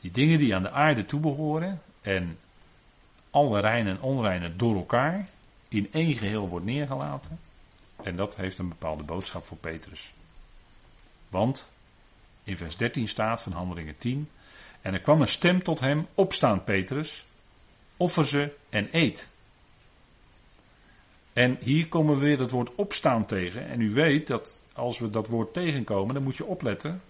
[0.00, 2.38] Die dingen die aan de aarde toebehoren en
[3.30, 5.28] alle rein en onreine door elkaar
[5.68, 7.38] in één geheel wordt neergelaten.
[8.02, 10.12] En dat heeft een bepaalde boodschap voor Petrus.
[11.28, 11.72] Want
[12.44, 14.28] in vers 13 staat van Handelingen 10.
[14.80, 17.26] En er kwam een stem tot hem: Opstaan, Petrus,
[17.96, 19.28] offer ze en eet.
[21.32, 23.66] En hier komen we weer het woord opstaan tegen.
[23.66, 27.02] En u weet dat als we dat woord tegenkomen, dan moet je opletten.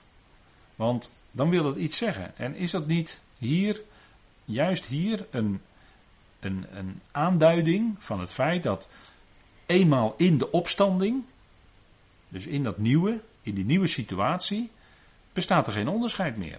[0.74, 2.36] Want dan wil het iets zeggen.
[2.36, 3.82] En is dat niet hier,
[4.44, 5.60] juist hier, een,
[6.40, 8.88] een, een aanduiding van het feit dat
[9.66, 11.24] eenmaal in de opstanding,
[12.28, 14.70] dus in dat nieuwe, in die nieuwe situatie,
[15.32, 16.58] bestaat er geen onderscheid meer.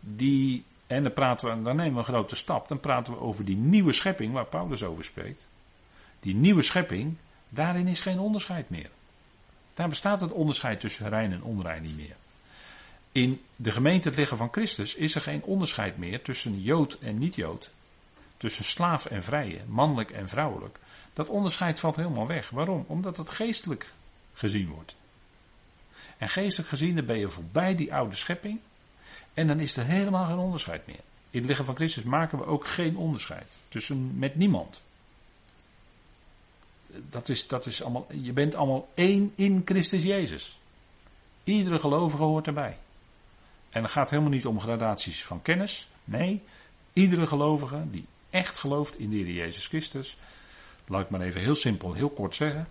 [0.00, 3.44] Die, en dan, praten we, dan nemen we een grote stap, dan praten we over
[3.44, 5.46] die nieuwe schepping waar Paulus over spreekt
[6.22, 7.16] die nieuwe schepping,
[7.48, 8.90] daarin is geen onderscheid meer.
[9.74, 12.16] Daar bestaat het onderscheid tussen rein en onrein niet meer.
[13.12, 17.18] In de gemeente het liggen van Christus is er geen onderscheid meer tussen Jood en
[17.18, 17.70] niet-Jood.
[18.36, 20.78] Tussen slaaf en vrije, mannelijk en vrouwelijk.
[21.12, 22.50] Dat onderscheid valt helemaal weg.
[22.50, 22.84] Waarom?
[22.88, 23.92] Omdat het geestelijk
[24.34, 24.94] gezien wordt.
[26.18, 28.60] En geestelijk gezien dan ben je voorbij die oude schepping.
[29.34, 31.00] En dan is er helemaal geen onderscheid meer.
[31.30, 33.56] In het liggen van Christus maken we ook geen onderscheid.
[33.68, 34.82] Tussen met niemand
[37.10, 40.58] dat is, dat is allemaal, je bent allemaal één in Christus Jezus.
[41.44, 42.78] Iedere gelovige hoort erbij.
[43.72, 45.88] En het gaat helemaal niet om gradaties van kennis.
[46.04, 46.42] Nee,
[46.92, 50.16] iedere gelovige die echt gelooft in de Heer Jezus Christus,
[50.86, 52.68] laat ik maar even heel simpel, heel kort zeggen,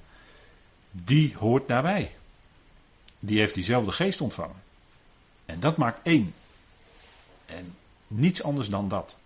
[0.92, 2.16] die hoort daarbij.
[3.20, 4.62] Die heeft diezelfde geest ontvangen.
[5.46, 6.34] En dat maakt één.
[7.46, 7.76] En
[8.08, 9.18] niets anders dan dat.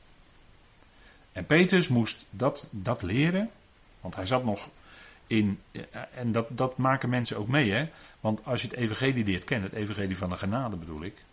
[1.32, 3.50] En Petrus moest dat, dat leren,
[4.02, 4.68] want hij zat nog
[5.28, 5.82] in, eh,
[6.16, 7.90] en dat, dat maken mensen ook mee, hè?
[8.20, 11.24] Want als je het evangelie leert kennen, het evangelie van de genade bedoel ik,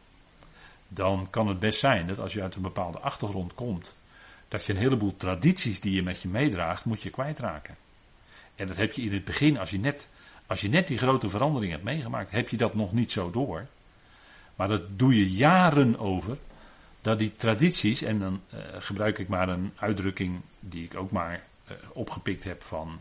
[0.94, 3.96] dan kan het best zijn dat als je uit een bepaalde achtergrond komt,
[4.48, 7.76] dat je een heleboel tradities die je met je meedraagt, moet je kwijtraken.
[8.54, 10.08] En dat heb je in het begin, als je net,
[10.46, 13.66] als je net die grote verandering hebt meegemaakt, heb je dat nog niet zo door.
[14.54, 16.36] Maar dat doe je jaren over,
[17.00, 21.44] dat die tradities, en dan uh, gebruik ik maar een uitdrukking die ik ook maar
[21.70, 23.00] uh, opgepikt heb van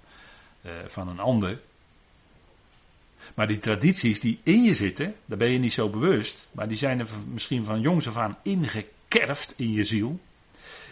[0.62, 1.60] uh, van een ander.
[3.34, 6.78] Maar die tradities die in je zitten, daar ben je niet zo bewust, maar die
[6.78, 10.20] zijn er misschien van jongs af aan ingekerfd in je ziel.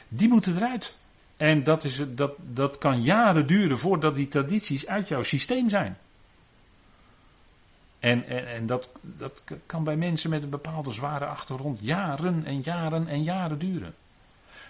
[0.07, 0.95] Die moeten eruit.
[1.37, 5.97] En dat, is, dat, dat kan jaren duren voordat die tradities uit jouw systeem zijn.
[7.99, 12.61] En, en, en dat, dat kan bij mensen met een bepaalde zware achtergrond jaren en
[12.61, 13.93] jaren en jaren duren.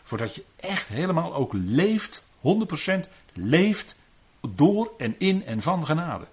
[0.04, 3.96] Voordat je echt helemaal ook leeft, 100% leeft
[4.42, 6.26] door en in en van genade.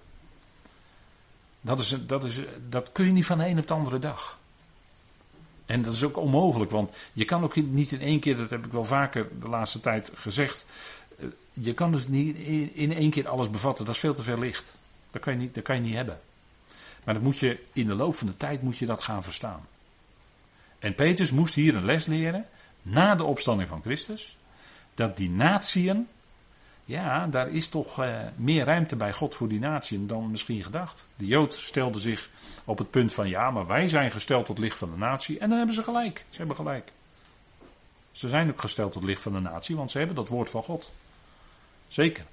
[1.67, 4.39] Dat, is, dat, is, dat kun je niet van de een op de andere dag.
[5.65, 8.65] En dat is ook onmogelijk, want je kan ook niet in één keer, dat heb
[8.65, 10.65] ik wel vaker de laatste tijd gezegd,
[11.19, 12.37] eh, je kan dus niet
[12.73, 14.75] in één keer alles bevatten, dat is veel te veel licht.
[15.11, 16.19] Dat kan je niet, dat kan je niet hebben.
[17.03, 19.67] Maar dat moet je in de loop van de tijd moet je dat gaan verstaan.
[20.79, 22.45] En Petrus moest hier een les leren,
[22.81, 24.37] na de opstanding van Christus,
[24.95, 26.07] dat die natieën,
[26.87, 31.07] ja, daar is toch eh, meer ruimte bij God voor die natieën dan misschien gedacht.
[31.15, 32.29] De Jood stelde zich
[32.65, 35.39] op het punt van ja, maar wij zijn gesteld tot licht van de natie.
[35.39, 36.25] En dan hebben ze gelijk.
[36.29, 36.91] Ze hebben gelijk.
[38.11, 40.63] Ze zijn ook gesteld tot licht van de natie, want ze hebben dat woord van
[40.63, 40.91] God.
[41.87, 42.25] Zeker.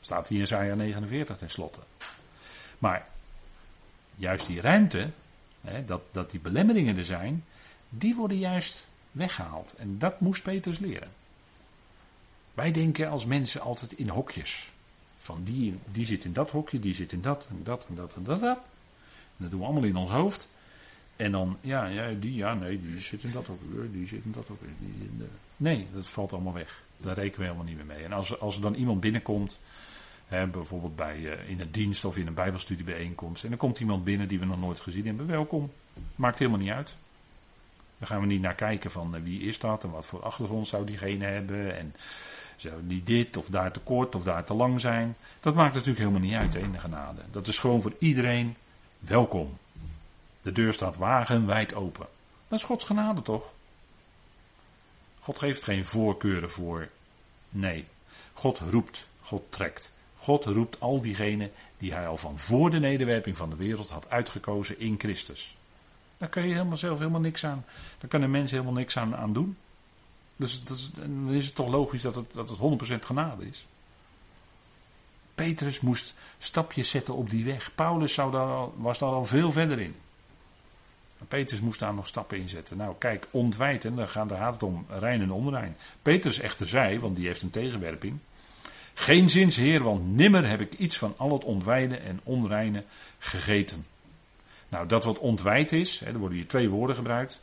[0.00, 1.80] Staat hier in Isaiah 49 tenslotte.
[2.78, 3.06] Maar
[4.14, 5.10] juist die ruimte,
[5.60, 7.44] hè, dat, dat die belemmeringen er zijn,
[7.88, 9.74] die worden juist weggehaald.
[9.78, 11.08] En dat moest Petrus leren.
[12.54, 14.72] Wij denken als mensen altijd in hokjes.
[15.16, 18.14] Van die, die zit in dat hokje, die zit in dat en dat en dat
[18.14, 18.38] en dat.
[18.38, 18.58] En dat.
[19.36, 20.48] Dat doen we allemaal in ons hoofd.
[21.16, 24.32] En dan, ja, ja, die, ja, nee, die zit in dat hokje, die zit in
[24.32, 24.66] dat hokje.
[24.78, 25.26] Die in de...
[25.56, 26.82] Nee, dat valt allemaal weg.
[26.96, 28.04] Daar rekenen we helemaal niet meer mee.
[28.04, 29.58] En als, als er dan iemand binnenkomt,
[30.26, 34.04] hè, bijvoorbeeld bij, uh, in een dienst of in een bijbelstudiebijeenkomst, en dan komt iemand
[34.04, 35.70] binnen die we nog nooit gezien hebben, welkom.
[36.14, 36.96] Maakt helemaal niet uit.
[38.04, 40.66] Dan gaan we niet naar kijken van uh, wie is dat en wat voor achtergrond
[40.66, 41.76] zou diegene hebben.
[41.76, 41.94] En
[42.56, 45.16] zou die dit of daar te kort of daar te lang zijn.
[45.40, 47.20] Dat maakt natuurlijk helemaal niet uit in de genade.
[47.30, 48.56] Dat is gewoon voor iedereen
[48.98, 49.58] welkom.
[50.42, 52.06] De deur staat wagenwijd open.
[52.48, 53.52] Dat is Gods genade toch?
[55.20, 56.88] God geeft geen voorkeuren voor.
[57.48, 57.84] Nee.
[58.32, 59.92] God roept, God trekt.
[60.16, 64.10] God roept al diegenen die hij al van voor de nederwerping van de wereld had
[64.10, 65.56] uitgekozen in Christus.
[66.24, 67.64] Daar kun je helemaal zelf helemaal niks aan.
[67.98, 69.56] Daar kan een mens helemaal niks aan, aan doen.
[70.36, 72.58] Dus dat dan is het toch logisch dat het, dat het
[73.02, 73.66] 100% genade is.
[75.34, 77.74] Petrus moest stapjes zetten op die weg.
[77.74, 79.94] Paulus zou was daar al veel verder in.
[81.28, 82.76] Petrus moest daar nog stappen in zetten.
[82.76, 85.76] Nou, kijk, ontwijten, dan gaat het om rein en onrein.
[86.02, 88.18] Petrus echter zei, want die heeft een tegenwerping.
[88.94, 92.84] Geen zins, Heer, want nimmer heb ik iets van al het ontwijde en onreine
[93.18, 93.92] gegeten.
[94.74, 97.40] Nou, dat wat ontwijd is, hè, er worden hier twee woorden gebruikt.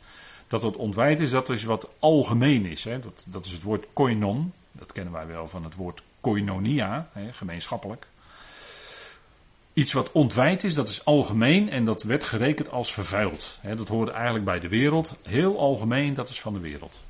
[0.48, 2.84] Dat wat ontwijd is, dat is wat algemeen is.
[2.84, 2.98] Hè.
[2.98, 4.52] Dat, dat is het woord koinon.
[4.72, 8.06] Dat kennen wij wel van het woord koinonia, hè, gemeenschappelijk.
[9.72, 13.58] Iets wat ontwijd is, dat is algemeen en dat werd gerekend als vervuild.
[13.60, 15.16] Hè, dat hoorde eigenlijk bij de wereld.
[15.22, 17.02] Heel algemeen, dat is van de wereld.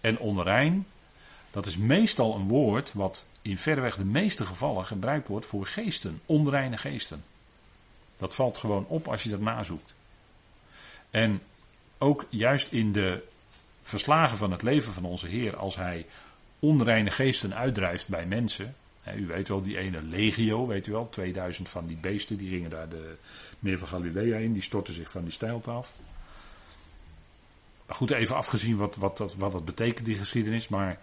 [0.00, 0.86] En onrein,
[1.50, 6.20] dat is meestal een woord wat in verreweg de meeste gevallen gebruikt wordt voor geesten,
[6.26, 7.24] onreine geesten.
[8.16, 9.94] Dat valt gewoon op als je dat nazoekt.
[11.10, 11.40] En
[11.98, 13.22] ook juist in de
[13.82, 16.06] verslagen van het leven van onze Heer, als Hij
[16.58, 18.74] onreine geesten uitdrijft bij mensen.
[19.16, 22.70] u weet wel, die ene legio, weet u wel, 2000 van die beesten, die gingen
[22.70, 23.16] daar de
[23.58, 25.90] meer van Galilea in, die stortten zich van die stijlte af.
[27.86, 30.98] Maar goed, even afgezien wat, wat, dat, wat dat betekent, die geschiedenis, maar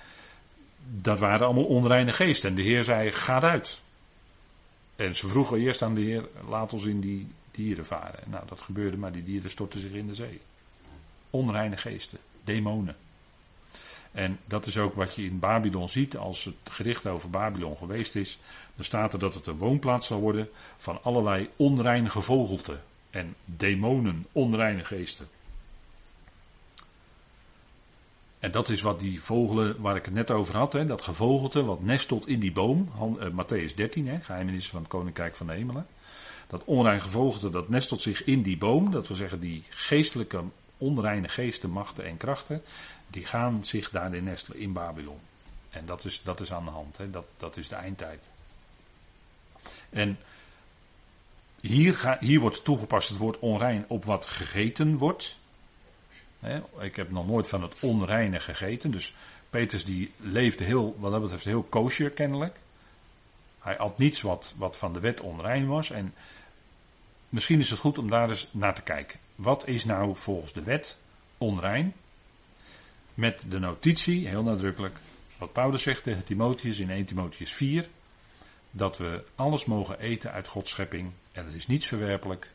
[0.96, 2.50] dat waren allemaal onreine geesten.
[2.50, 3.82] En de Heer zei, ga uit.
[5.00, 8.24] En ze vroegen eerst aan de Heer, laat ons in die dieren varen.
[8.26, 10.40] Nou, dat gebeurde, maar die dieren stortten zich in de zee.
[11.30, 12.96] Onreine geesten, demonen.
[14.12, 18.16] En dat is ook wat je in Babylon ziet als het gericht over Babylon geweest
[18.16, 18.40] is.
[18.76, 24.26] Dan staat er dat het een woonplaats zal worden van allerlei onreine gevogelte en demonen,
[24.32, 25.28] onreine geesten.
[28.40, 31.64] En dat is wat die vogelen waar ik het net over had, hè, dat gevogelte
[31.64, 32.92] wat nestelt in die boom.
[33.00, 35.88] uh, Matthäus 13, hè, geheimenissen van het Koninkrijk van de Hemelen.
[36.48, 38.92] Dat onrein gevogelte dat nestelt zich in die boom.
[38.92, 40.44] Dat wil zeggen die geestelijke
[40.78, 42.62] onreine geesten, machten en krachten.
[43.08, 45.20] Die gaan zich daarin nestelen in Babylon.
[45.70, 46.98] En dat is, dat is aan de hand.
[46.98, 47.10] Hè.
[47.10, 48.30] Dat, dat is de eindtijd.
[49.90, 50.18] En
[51.62, 55.39] hier, ga, hier wordt toegepast het woord onrein op wat gegeten wordt
[56.80, 58.92] ik heb nog nooit van het onreine gegeten.
[58.92, 59.14] Dus
[59.50, 62.56] Petrus die leefde heel, wat dat betreft heel kosher kennelijk.
[63.60, 65.92] Hij at niets wat, wat van de wet onrein was.
[65.92, 66.14] En
[67.30, 69.20] misschien is het goed om daar eens naar te kijken.
[69.36, 70.98] Wat is nou volgens de wet
[71.38, 71.94] onrein?
[73.14, 74.98] Met de notitie, heel nadrukkelijk,
[75.38, 77.88] wat Paulus zegt tegen Timotheus in 1 Timotheus 4.
[78.72, 81.12] Dat we alles mogen eten uit Gods schepping.
[81.32, 82.52] En het is niets verwerpelijk.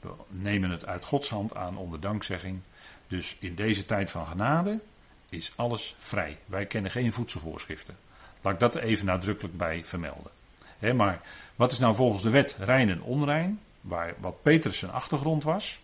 [0.00, 2.60] We nemen het uit Gods hand aan onder dankzegging.
[3.12, 4.80] Dus in deze tijd van genade
[5.28, 6.38] is alles vrij.
[6.46, 7.96] Wij kennen geen voedselvoorschriften.
[8.40, 10.32] Laat ik dat even nadrukkelijk bij vermelden.
[10.96, 11.20] maar
[11.56, 13.60] wat is nou volgens de wet rein en onrein?
[13.80, 15.80] waar, wat Petrus zijn achtergrond was.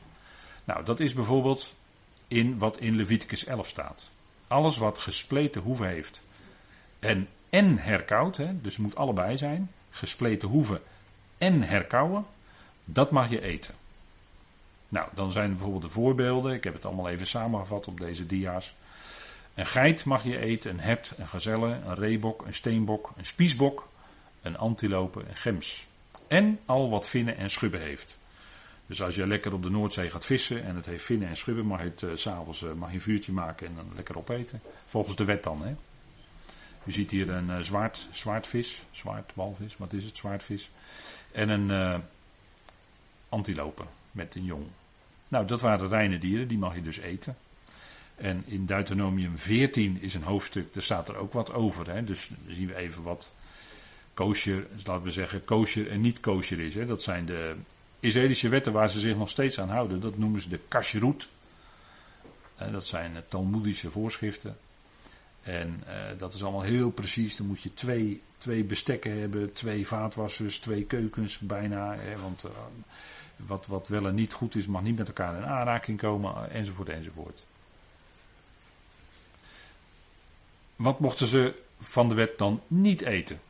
[0.64, 1.74] Nou, dat is bijvoorbeeld
[2.28, 4.10] in wat in Leviticus 11 staat.
[4.46, 6.22] Alles wat gespleten hoeven heeft
[6.98, 10.80] en en herkoud, hè, dus het moet allebei zijn, gespleten hoeven
[11.38, 12.26] en herkauwen,
[12.84, 13.74] dat mag je eten.
[14.88, 18.26] Nou, dan zijn er bijvoorbeeld de voorbeelden, ik heb het allemaal even samengevat op deze
[18.26, 18.74] dia's.
[19.54, 23.88] Een geit mag je eten, een hert, een gazelle, een reebok, een steenbok, een spiesbok,
[24.42, 25.86] een antilope, een gems.
[26.28, 28.18] En al wat vinnen en schubben heeft.
[28.86, 31.66] Dus als je lekker op de Noordzee gaat vissen en het heeft vinnen en schubben,
[31.66, 34.60] mag je het uh, s'avonds uh, mag je een vuurtje maken en dan lekker opeten.
[34.84, 35.62] Volgens de wet dan.
[35.62, 35.74] Hè.
[36.84, 40.70] U ziet hier een uh, zwaard, zwaardvis, zwaard, walvis, wat is het, zwaardvis.
[41.32, 42.02] En een
[43.28, 43.84] antilope
[44.18, 44.66] met een jong.
[45.28, 47.36] Nou, dat waren reine dieren, die mag je dus eten.
[48.16, 51.90] En in Deuteronomium 14 is een hoofdstuk, daar staat er ook wat over.
[51.90, 52.04] Hè?
[52.04, 53.34] Dus zien we even wat
[54.14, 56.74] kosher, laten we zeggen, kosher en niet kosher is.
[56.74, 56.86] Hè?
[56.86, 57.54] Dat zijn de
[58.00, 60.00] Israëlische wetten waar ze zich nog steeds aan houden.
[60.00, 61.28] Dat noemen ze de kashrut.
[62.72, 64.56] Dat zijn Talmoedische voorschriften.
[65.42, 67.36] En uh, dat is allemaal heel precies.
[67.36, 71.96] Dan moet je twee, twee bestekken hebben, twee vaatwassers, twee keukens bijna.
[71.96, 72.50] Hè, want uh,
[73.46, 76.88] wat, wat wel en niet goed is, mag niet met elkaar in aanraking komen, enzovoort,
[76.88, 77.44] enzovoort.
[80.76, 83.40] Wat mochten ze van de wet dan niet eten?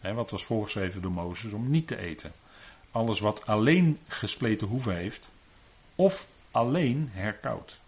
[0.00, 2.32] He, wat was voorgeschreven door Mozes om niet te eten?
[2.90, 5.28] Alles wat alleen gespleten hoeven heeft,
[5.94, 7.80] of alleen herkoud.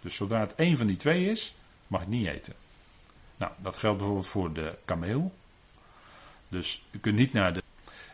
[0.00, 1.54] Dus zodra het één van die twee is,
[1.86, 2.54] mag het niet eten.
[3.36, 5.32] Nou, dat geldt bijvoorbeeld voor de kameel.
[6.48, 7.62] Dus u kunt niet naar de.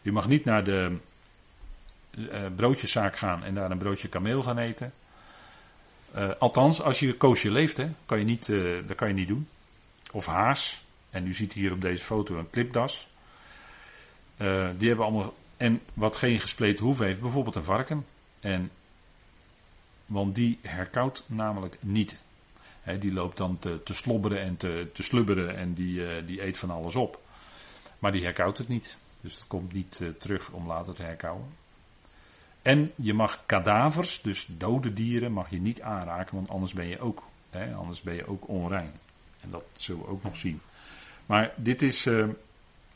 [0.03, 0.97] U mag niet naar de
[2.57, 4.93] broodjeszaak gaan en daar een broodje kameel gaan eten.
[6.17, 9.29] Uh, althans, als je koosje leeft, hè, kan je niet, uh, dat kan je niet
[9.29, 9.49] doen.
[10.13, 10.85] Of haas.
[11.11, 13.09] En u ziet hier op deze foto een klipdas.
[14.77, 15.35] die hebben allemaal.
[15.57, 18.07] En wat geen gespleten hoeven heeft, bijvoorbeeld een varken.
[18.41, 18.71] En,
[20.07, 22.23] want die herkoudt namelijk niet.
[23.01, 26.71] Die loopt dan te, te slobberen en te, te slubberen en die, die eet van
[26.71, 27.21] alles op.
[27.99, 28.99] Maar die herkoudt het niet.
[29.21, 31.66] Dus het komt niet terug om later te herkauwen.
[32.67, 37.01] En je mag kadavers, dus dode dieren, mag je niet aanraken, want anders ben je
[37.01, 38.93] ook, hè, anders ben je ook onrein.
[39.41, 40.61] En dat zullen we ook nog zien.
[41.27, 42.29] Maar dit is uh,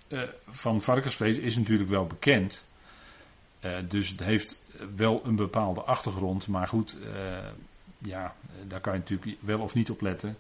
[0.09, 2.67] uh, van varkensvlees is natuurlijk wel bekend.
[3.61, 4.65] Uh, dus het heeft
[4.97, 6.47] wel een bepaalde achtergrond.
[6.47, 6.97] Maar goed,
[7.99, 8.35] ja,
[8.69, 10.37] daar kan je natuurlijk wel of niet op letten.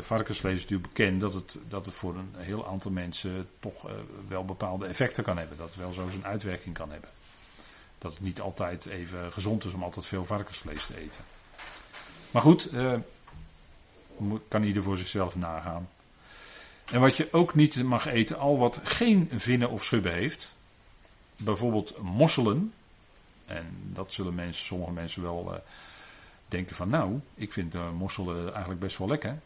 [0.00, 3.90] varkensvlees is natuurlijk bekend dat het, dat het voor een heel aantal mensen toch
[4.28, 5.56] wel bepaalde effecten kan hebben.
[5.56, 7.10] Dat het wel zo zijn uitwerking kan hebben
[7.98, 11.24] dat het niet altijd even gezond is om altijd veel varkensvlees te eten.
[12.30, 12.94] Maar goed, eh,
[14.48, 15.88] kan ieder voor zichzelf nagaan.
[16.92, 20.54] En wat je ook niet mag eten, al wat geen vinnen of schubben heeft.
[21.36, 22.72] Bijvoorbeeld mosselen.
[23.46, 25.58] En dat zullen mensen, sommige mensen wel uh,
[26.48, 29.38] denken van nou, ik vind uh, mosselen eigenlijk best wel lekker.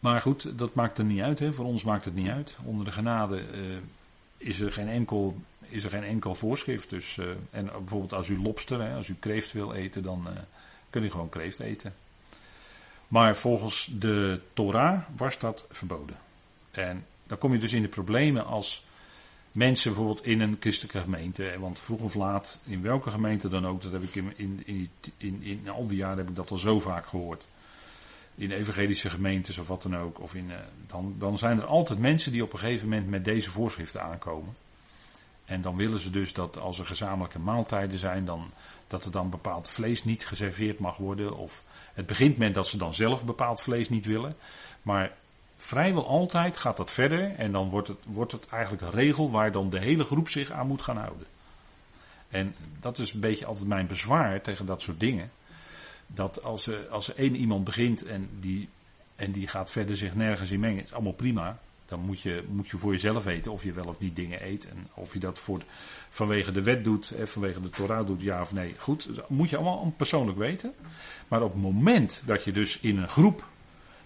[0.00, 1.38] Maar goed, dat maakt er niet uit.
[1.38, 1.52] Hè.
[1.52, 2.56] Voor ons maakt het niet uit.
[2.64, 3.42] Onder de genade
[4.36, 5.36] is er geen enkel
[5.68, 6.90] is er geen enkel voorschrift.
[6.90, 10.32] Dus, uh, en bijvoorbeeld als u lobster, hè, als u kreeft wil eten, dan uh,
[10.90, 11.94] kun je gewoon kreeft eten.
[13.08, 16.16] Maar volgens de Torah was dat verboden.
[16.70, 18.84] En dan kom je dus in de problemen als
[19.52, 23.82] mensen bijvoorbeeld in een christelijke gemeente, want vroeg of laat, in welke gemeente dan ook,
[23.82, 26.80] dat heb ik in, in, in, in al die jaren heb ik dat al zo
[26.80, 27.46] vaak gehoord.
[28.36, 30.20] In evangelische gemeentes of wat dan ook.
[30.20, 33.24] Of in, uh, dan, dan zijn er altijd mensen die op een gegeven moment met
[33.24, 34.54] deze voorschriften aankomen.
[35.44, 38.50] En dan willen ze dus dat als er gezamenlijke maaltijden zijn, dan,
[38.86, 41.36] dat er dan bepaald vlees niet geserveerd mag worden.
[41.36, 41.62] Of
[41.94, 44.36] het begint met dat ze dan zelf bepaald vlees niet willen.
[44.82, 45.12] Maar
[45.56, 49.52] vrijwel altijd gaat dat verder en dan wordt het, wordt het eigenlijk een regel waar
[49.52, 51.26] dan de hele groep zich aan moet gaan houden.
[52.28, 55.30] En dat is een beetje altijd mijn bezwaar tegen dat soort dingen.
[56.06, 58.68] Dat als er, als één iemand begint en die,
[59.16, 61.58] en die gaat verder zich nergens in mengen, is allemaal prima.
[61.86, 64.68] Dan moet je, moet je voor jezelf weten of je wel of niet dingen eet.
[64.68, 65.62] En of je dat voor,
[66.08, 68.74] vanwege de wet doet, hè, vanwege de Torah doet, ja of nee.
[68.78, 70.74] Goed, dat moet je allemaal persoonlijk weten.
[71.28, 73.44] Maar op het moment dat je dus in een groep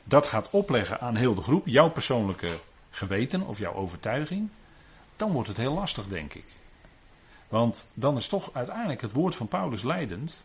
[0.04, 2.58] dat gaat opleggen aan heel de groep, jouw persoonlijke
[2.90, 4.48] geweten of jouw overtuiging,
[5.16, 6.44] dan wordt het heel lastig, denk ik.
[7.48, 10.44] Want dan is toch uiteindelijk het woord van Paulus leidend.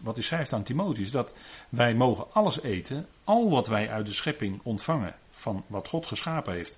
[0.00, 1.34] Wat hij schrijft aan Timotheus, dat
[1.68, 6.52] wij mogen alles eten, al wat wij uit de schepping ontvangen van wat God geschapen
[6.52, 6.76] heeft,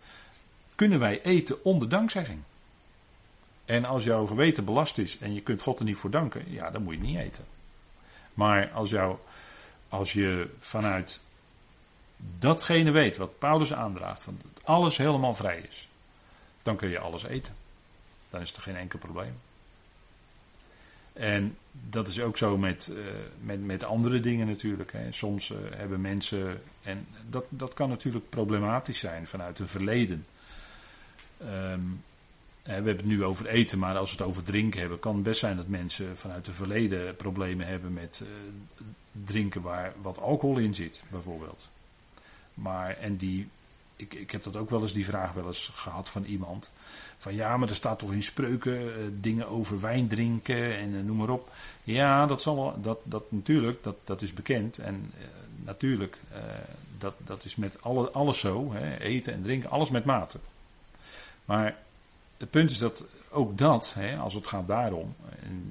[0.74, 2.42] kunnen wij eten onder dankzegging.
[3.64, 6.70] En als jouw geweten belast is en je kunt God er niet voor danken, ja,
[6.70, 7.44] dan moet je niet eten.
[8.34, 9.16] Maar als, jou,
[9.88, 11.20] als je vanuit
[12.38, 15.88] datgene weet wat Paulus aandraagt, dat alles helemaal vrij is,
[16.62, 17.54] dan kun je alles eten.
[18.30, 19.34] Dan is er geen enkel probleem.
[21.20, 23.04] En dat is ook zo met, uh,
[23.40, 24.92] met, met andere dingen natuurlijk.
[24.92, 25.12] Hè.
[25.12, 30.26] Soms uh, hebben mensen, en dat, dat kan natuurlijk problematisch zijn vanuit een verleden.
[31.42, 32.02] Um,
[32.62, 35.22] we hebben het nu over eten, maar als we het over drinken hebben, kan het
[35.22, 38.28] best zijn dat mensen vanuit het verleden problemen hebben met uh,
[39.24, 41.68] drinken waar wat alcohol in zit, bijvoorbeeld.
[42.54, 43.48] Maar, en die,
[44.00, 46.72] ik, ik heb dat ook wel eens, die vraag wel eens gehad van iemand.
[47.16, 51.02] Van ja, maar er staat toch in spreuken uh, dingen over wijn drinken en uh,
[51.02, 51.52] noem maar op.
[51.82, 54.78] Ja, dat zal wel, dat, dat natuurlijk, dat, dat is bekend.
[54.78, 55.12] En
[55.64, 56.16] natuurlijk,
[56.98, 60.38] dat, dat is met alle, alles zo, hè, eten en drinken, alles met mate.
[61.44, 61.76] Maar
[62.36, 65.14] het punt is dat ook dat, hè, als het gaat daarom,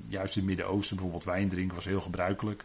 [0.07, 2.63] juist in het Midden-Oosten bijvoorbeeld wijn drinken was heel gebruikelijk.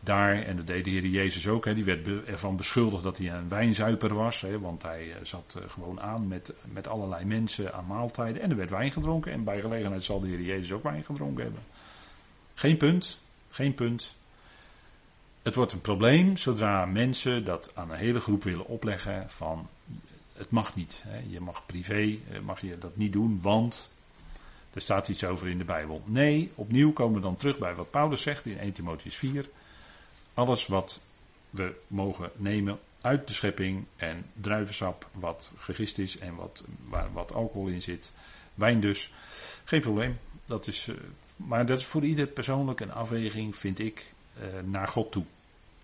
[0.00, 3.30] Daar, en dat deed de Heer Jezus ook, hè, die werd ervan beschuldigd dat hij
[3.30, 4.40] een wijnzuiper was.
[4.40, 8.42] Hè, want hij eh, zat eh, gewoon aan met, met allerlei mensen aan maaltijden.
[8.42, 9.32] En er werd wijn gedronken.
[9.32, 11.62] En bij gelegenheid zal de Heer Jezus ook wijn gedronken hebben.
[12.54, 13.18] Geen punt,
[13.50, 14.14] geen punt.
[15.42, 19.68] Het wordt een probleem zodra mensen dat aan een hele groep willen opleggen van
[20.32, 21.02] het mag niet.
[21.06, 21.20] Hè.
[21.28, 23.90] Je mag privé, eh, mag je dat niet doen, want
[24.72, 26.02] er staat iets over in de Bijbel.
[26.04, 29.48] Nee, opnieuw komen we dan terug bij wat Paulus zegt in 1 Timotheus 4.
[30.40, 31.00] Alles wat
[31.50, 37.32] we mogen nemen uit de schepping en druivensap wat gegist is en wat, waar wat
[37.32, 38.12] alcohol in zit,
[38.54, 39.12] wijn dus,
[39.64, 40.18] geen probleem.
[40.44, 40.96] Dat is, uh,
[41.36, 45.24] maar dat is voor ieder persoonlijk een afweging, vind ik, uh, naar God toe.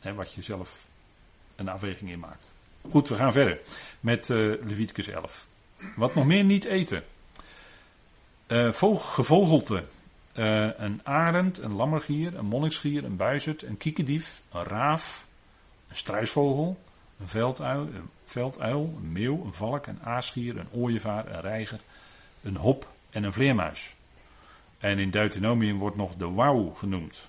[0.00, 0.88] Hè, wat je zelf
[1.56, 2.52] een afweging in maakt.
[2.90, 3.60] Goed, we gaan verder
[4.00, 5.46] met uh, Leviticus 11.
[5.96, 7.04] Wat nog meer niet eten.
[8.48, 9.84] Uh, gevogelte.
[10.38, 15.26] Uh, een arend, een lammergier, een monniksgier, een buizerd, een kiekendief, een raaf,
[15.88, 16.78] een struisvogel,
[17.20, 21.80] een velduil, een, velduil, een meeuw, een valk, een aasgier, een ooievaar, een reiger,
[22.42, 23.94] een hop en een vleermuis.
[24.78, 27.28] En in Deuteronomium wordt nog de wauw genoemd.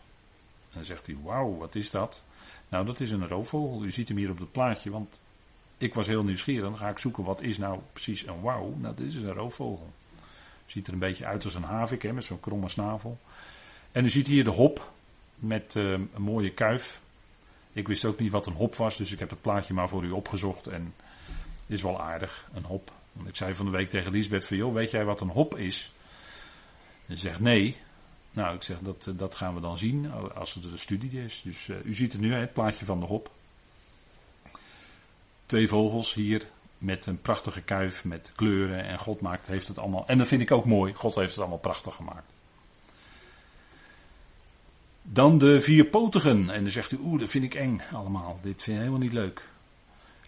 [0.62, 2.24] En dan zegt hij, wauw, wat is dat?
[2.70, 3.84] Nou, dat is een roofvogel.
[3.84, 5.22] U ziet hem hier op het plaatje, want
[5.78, 6.64] ik was heel nieuwsgierig.
[6.64, 8.74] Dan ga ik zoeken wat is nou precies een wauw.
[8.78, 9.93] Nou, dit is een roofvogel.
[10.68, 13.20] Ziet er een beetje uit als een havik, hè, met zo'n kromme snavel.
[13.91, 14.91] En u ziet hier de hop
[15.36, 17.01] met uh, een mooie kuif.
[17.74, 20.03] Ik wist ook niet wat een hop was, dus ik heb het plaatje maar voor
[20.03, 20.68] u opgezocht.
[20.68, 20.93] En
[21.68, 22.91] is wel aardig, een hop.
[23.11, 25.57] Want ik zei van de week tegen Lisbeth van, joh, weet jij wat een hop
[25.57, 25.91] is?
[27.05, 27.78] En ze zegt nee.
[28.32, 31.41] Nou, ik zeg, dat, dat gaan we dan zien als het de studie is.
[31.41, 33.32] Dus u ziet er nu het plaatje van de hop.
[35.45, 36.47] Twee vogels hier
[36.78, 40.08] met een prachtige kuif met kleuren en God maakt, heeft het allemaal.
[40.08, 40.94] En dat vind ik ook mooi.
[40.94, 42.34] God heeft het allemaal prachtig gemaakt.
[45.02, 46.50] Dan de vierpotigen.
[46.50, 48.40] En dan zegt u, oeh, dat vind ik eng allemaal.
[48.42, 49.48] Dit vind ik helemaal niet leuk.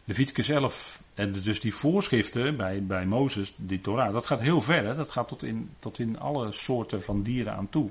[0.03, 1.01] Leviticus 11.
[1.13, 4.85] En dus die voorschriften bij, bij Mozes, die Torah, dat gaat heel ver.
[4.85, 4.95] Hè?
[4.95, 7.89] Dat gaat tot in, tot in alle soorten van dieren aan toe.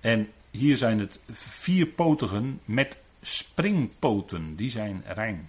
[0.00, 4.56] En hier zijn het vierpotigen met springpoten.
[4.56, 5.48] Die zijn rein.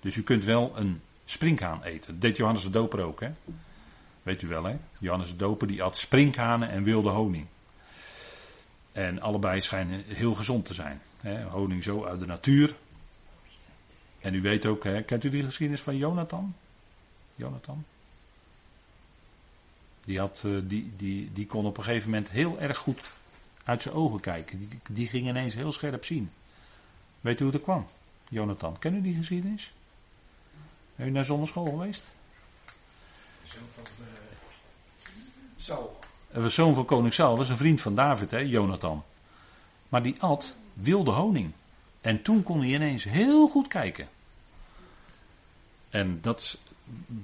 [0.00, 2.20] Dus u kunt wel een sprinkhaan eten.
[2.20, 3.30] Deed Johannes de Doper ook, hè?
[4.22, 4.76] Weet u wel, hè?
[4.98, 7.46] Johannes de Doper die at sprinkhanen en wilde honing.
[8.92, 11.00] En allebei schijnen heel gezond te zijn.
[11.20, 11.42] Hè?
[11.42, 12.76] Honing zo uit de natuur.
[14.18, 15.02] En u weet ook, hè?
[15.02, 16.54] kent u die geschiedenis van Jonathan?
[17.34, 17.84] Jonathan?
[20.04, 23.00] Die, had, eh, die, die, die kon op een gegeven moment heel erg goed
[23.64, 24.58] uit zijn ogen kijken.
[24.58, 26.30] Die, die ging ineens heel scherp zien.
[27.20, 27.86] Weet u hoe dat kwam?
[28.28, 29.72] Jonathan, ken u die geschiedenis?
[30.96, 32.10] Ben je naar zonneschool geweest?
[33.44, 34.06] Zoon van uh,
[35.56, 35.98] Saul.
[36.32, 39.04] De zoon van koning Saul was een vriend van David, hè, Jonathan.
[39.88, 41.52] Maar die at wilde honing.
[42.00, 44.08] En toen kon hij ineens heel goed kijken.
[45.90, 46.58] En dat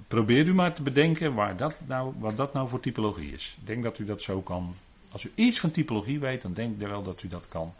[0.08, 3.56] probeer u maar te bedenken waar dat nou, wat dat nou voor typologie is.
[3.60, 4.74] Ik denk dat u dat zo kan.
[5.10, 7.74] Als u iets van typologie weet, dan denk ik wel dat u dat kan.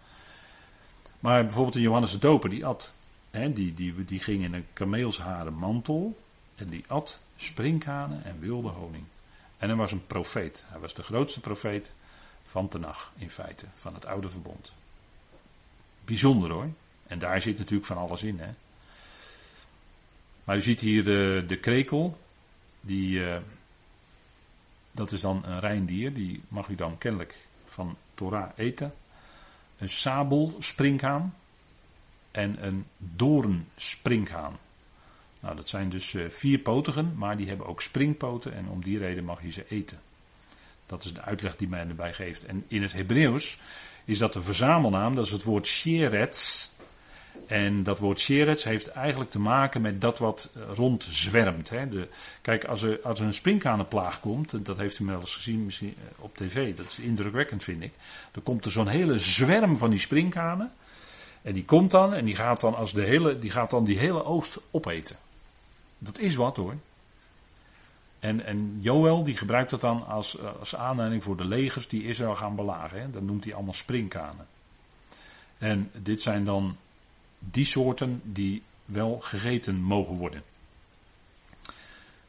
[1.21, 2.93] Maar bijvoorbeeld een Johannes de Doper, die at
[3.33, 3.75] die,
[4.05, 6.19] die, ging in een kameelsharen mantel
[6.55, 9.05] en die at sprinkhanen en wilde honing.
[9.59, 10.65] En hij was een profeet.
[10.69, 11.95] Hij was de grootste profeet
[12.45, 14.73] van Tenach, in feite, van het oude verbond.
[16.05, 16.69] Bijzonder hoor.
[17.07, 18.39] En daar zit natuurlijk van alles in.
[18.39, 18.51] Hè.
[20.45, 22.19] Maar u ziet hier de, de krekel.
[22.81, 23.37] Die, uh,
[24.91, 26.15] dat is dan een rein dier.
[26.15, 28.95] Die mag u dan kennelijk van Torah eten.
[29.79, 31.35] Een sabel sprinkhaan
[32.33, 34.59] en een doornspringhaan.
[35.41, 39.25] Nou, dat zijn dus uh, vierpotigen, maar die hebben ook springpoten en om die reden
[39.25, 40.01] mag je ze eten.
[40.87, 42.45] Dat is de uitleg die men erbij geeft.
[42.45, 43.59] En in het Hebreeuws
[44.05, 46.71] is dat de verzamelnaam, dat is het woord sheretz.
[47.47, 51.71] En dat woord sherets heeft eigenlijk te maken met dat wat eh, rondzwermt.
[51.71, 51.89] Hè.
[51.89, 52.09] De,
[52.43, 55.87] kijk, als er, als er een sprinkhanenplaag komt, dat heeft u wel eens gezien eh,
[56.19, 57.93] op tv, dat is indrukwekkend vind ik.
[58.33, 60.73] Dan komt er zo'n hele zwerm van die sprinkhanen.
[61.43, 63.99] En die komt dan en die gaat dan, als de hele, die, gaat dan die
[63.99, 65.17] hele oost opeten.
[65.99, 66.77] Dat is wat hoor.
[68.19, 72.35] En, en Joel die gebruikt dat dan als, als aanleiding voor de legers die Israël
[72.35, 73.01] gaan belagen.
[73.01, 73.11] Hè.
[73.11, 74.47] Dat noemt hij allemaal sprinkhanen.
[75.59, 76.77] En dit zijn dan
[77.39, 80.43] die soorten die wel gegeten mogen worden.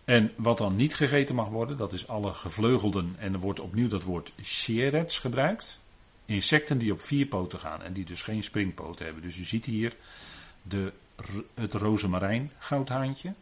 [0.06, 3.16] En wat dan niet gegeten mag worden, dat is alle gevleugelden.
[3.18, 5.80] En er wordt opnieuw dat woord sherets gebruikt.
[6.26, 9.24] Insecten die op vier poten gaan en die dus geen springpoten hebben.
[9.24, 9.96] Dus u ziet hier
[10.62, 10.94] de,
[11.54, 13.34] het rozemarijn goudhaantje.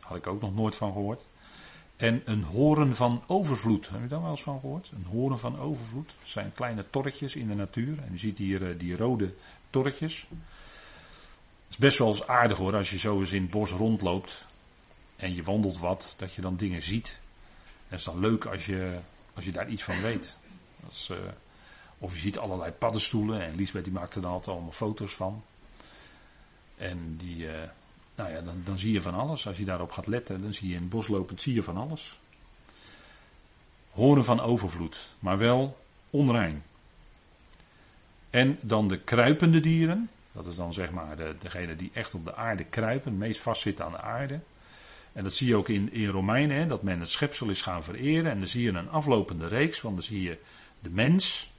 [0.00, 1.24] Had ik ook nog nooit van gehoord.
[1.96, 3.88] En een horen van overvloed.
[3.88, 4.90] Heb je daar wel eens van gehoord?
[4.94, 6.06] Een horen van overvloed.
[6.06, 7.98] Dat zijn kleine torretjes in de natuur.
[7.98, 9.34] En u ziet hier eh, die rode
[9.70, 10.26] torretjes.
[10.28, 10.38] Het
[11.68, 14.46] is best wel eens aardig hoor, als je zo eens in het bos rondloopt.
[15.16, 17.20] En je wandelt wat, dat je dan dingen ziet.
[17.88, 18.98] Het is dan leuk als je,
[19.34, 20.38] als je daar iets van weet.
[20.90, 21.18] Is, uh,
[22.00, 23.42] of je ziet allerlei paddenstoelen.
[23.42, 25.42] En Liesbeth die maakt er dan altijd allemaal foto's van.
[26.76, 27.52] En die, uh,
[28.14, 29.46] nou ja, dan, dan zie je van alles.
[29.46, 31.76] Als je daarop gaat letten, dan zie je in het bos lopend, zie je van
[31.76, 32.20] alles.
[33.90, 35.78] Horen van overvloed, maar wel
[36.10, 36.62] onrein.
[38.30, 40.10] En dan de kruipende dieren.
[40.32, 43.84] Dat is dan zeg maar de, degene die echt op de aarde kruipen, meest vastzitten
[43.84, 44.40] aan de aarde.
[45.12, 47.82] En dat zie je ook in, in Romeinen, hè, dat men het schepsel is gaan
[47.82, 48.30] vereren.
[48.30, 50.38] En dan zie je een aflopende reeks, want dan zie je
[50.80, 51.50] de mens.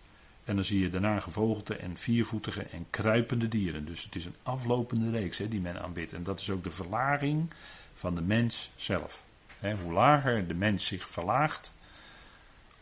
[0.43, 3.85] En dan zie je daarna gevogelte en viervoetige en kruipende dieren.
[3.85, 6.13] Dus het is een aflopende reeks hè, die men aanbidt.
[6.13, 7.49] En dat is ook de verlaging
[7.93, 9.23] van de mens zelf.
[9.59, 11.71] hoe lager de mens zich verlaagt,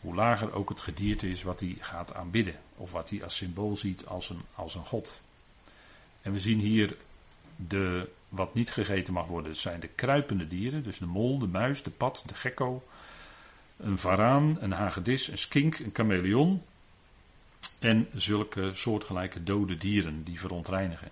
[0.00, 2.54] hoe lager ook het gedierte is wat hij gaat aanbidden.
[2.76, 5.20] Of wat hij als symbool ziet als een, als een god.
[6.22, 6.96] En we zien hier
[7.56, 10.82] de, wat niet gegeten mag worden, zijn de kruipende dieren.
[10.82, 12.82] Dus de mol, de muis, de pad, de gekko,
[13.76, 16.62] een varaan, een hagedis, een skink, een chameleon.
[17.80, 21.10] En zulke soortgelijke dode dieren die verontreinigen.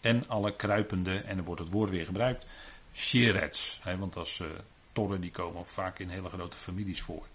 [0.00, 2.46] En alle kruipende, en er wordt het woord weer gebruikt,
[2.94, 3.80] sherets.
[3.98, 4.48] want als uh,
[4.92, 7.26] torren die komen vaak in hele grote families voor.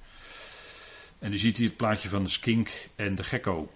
[1.20, 3.72] En u ziet hier het plaatje van de skink en de gekko.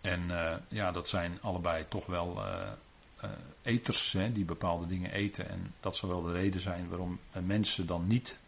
[0.00, 3.30] En uh, ja, dat zijn allebei toch wel uh,
[3.62, 5.48] eters hè, die bepaalde dingen eten.
[5.48, 8.38] En dat zal wel de reden zijn waarom mensen dan niet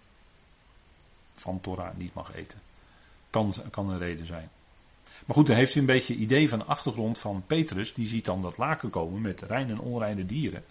[1.34, 2.60] van Torah niet mag eten.
[3.30, 4.50] Kan, kan een reden zijn.
[5.28, 7.94] Maar goed, dan heeft u een beetje idee van de achtergrond van Petrus.
[7.94, 10.64] Die ziet dan dat laken komen met reine en onreine dieren.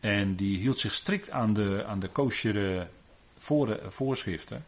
[0.00, 2.86] En die hield zich strikt aan de, aan de
[3.38, 4.64] voor, voorschriften.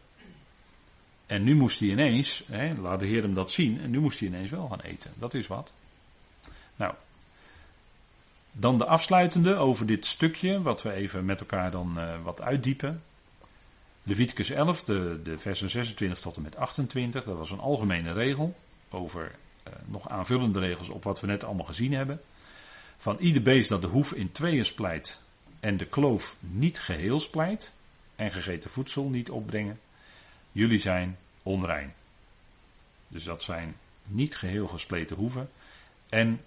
[1.25, 4.19] En nu moest hij ineens, hè, laat de Heer hem dat zien, en nu moest
[4.19, 5.11] hij ineens wel gaan eten.
[5.15, 5.73] Dat is wat.
[6.75, 6.93] Nou,
[8.51, 13.03] dan de afsluitende over dit stukje, wat we even met elkaar dan uh, wat uitdiepen.
[14.03, 18.55] Leviticus 11, de, de versen 26 tot en met 28, dat was een algemene regel
[18.93, 19.35] over
[19.67, 22.21] uh, nog aanvullende regels op wat we net allemaal gezien hebben.
[22.97, 25.21] Van ieder beest dat de hoef in tweeën splijt
[25.59, 27.73] en de kloof niet geheel splijt
[28.15, 29.79] en gegeten voedsel niet opbrengen,
[30.51, 31.93] jullie zijn onrein.
[33.07, 35.49] Dus dat zijn niet geheel gespleten hoeven
[36.09, 36.41] en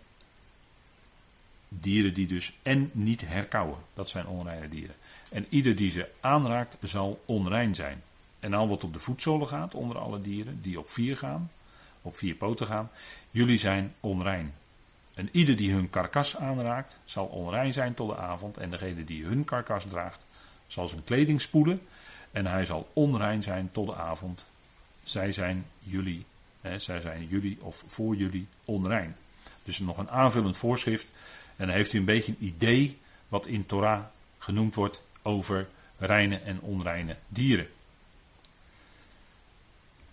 [1.68, 3.78] dieren die dus en niet herkauwen.
[3.94, 4.96] Dat zijn onreine dieren.
[5.30, 8.02] En ieder die ze aanraakt zal onrein zijn.
[8.40, 11.50] En al wat op de voetzolen gaat onder alle dieren die op vier gaan,
[12.04, 12.90] op vier poten gaan,
[13.30, 14.54] jullie zijn onrein.
[15.14, 19.24] En ieder die hun karkas aanraakt zal onrein zijn tot de avond en degene die
[19.24, 20.26] hun karkas draagt
[20.66, 21.80] zal zijn kleding spoelen
[22.32, 24.48] en hij zal onrein zijn tot de avond.
[25.02, 26.24] Zij zijn jullie,
[26.60, 29.16] hè, zij zijn jullie of voor jullie onrein.
[29.62, 31.10] Dus nog een aanvullend voorschrift.
[31.56, 32.98] En dan heeft u een beetje een idee
[33.28, 34.04] wat in Torah
[34.38, 37.68] genoemd wordt over reine en onreine dieren.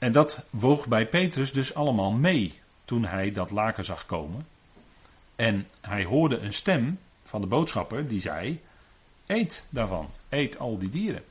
[0.01, 4.47] En dat woog bij Petrus dus allemaal mee toen hij dat laken zag komen.
[5.35, 8.61] En hij hoorde een stem van de boodschapper die zei:
[9.25, 11.23] Eet daarvan, eet al die dieren.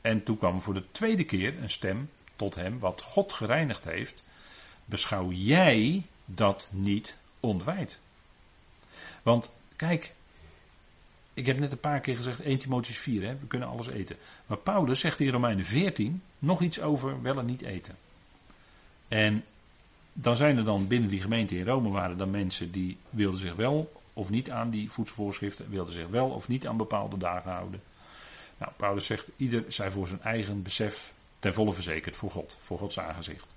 [0.00, 4.24] En toen kwam voor de tweede keer een stem tot hem, wat God gereinigd heeft.
[4.84, 7.98] Beschouw jij dat niet ontwijd?
[9.22, 10.14] Want kijk,
[11.38, 14.16] ik heb net een paar keer gezegd 1 Timotheus 4, hè, we kunnen alles eten.
[14.46, 17.96] Maar Paulus zegt in Romeinen 14 nog iets over wel en niet eten.
[19.08, 19.44] En
[20.12, 23.54] dan zijn er dan binnen die gemeente in Rome waren dan mensen die wilden zich
[23.54, 27.82] wel of niet aan die voedselvoorschriften, wilden zich wel of niet aan bepaalde dagen houden.
[28.58, 32.78] Nou, Paulus zegt, ieder zij voor zijn eigen besef ten volle verzekerd voor God, voor
[32.78, 33.54] Gods aangezicht.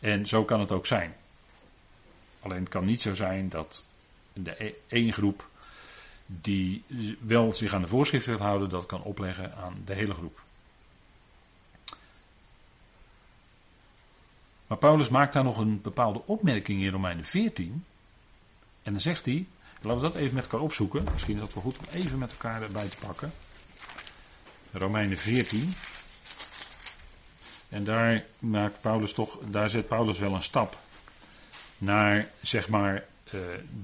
[0.00, 1.14] En zo kan het ook zijn.
[2.40, 3.84] Alleen het kan niet zo zijn dat
[4.32, 5.48] de e- één groep
[6.26, 6.84] die
[7.20, 10.42] wel zich aan de voorschrift wil houden, dat kan opleggen aan de hele groep.
[14.66, 17.84] Maar Paulus maakt daar nog een bepaalde opmerking in Romeinen 14.
[18.82, 19.46] En dan zegt hij,
[19.80, 21.04] laten we dat even met elkaar opzoeken.
[21.12, 23.32] Misschien is dat wel goed om even met elkaar erbij te pakken.
[24.72, 25.74] Romeinen 14.
[27.68, 30.78] En daar maakt Paulus toch, daar zet Paulus wel een stap
[31.78, 33.04] naar, zeg maar,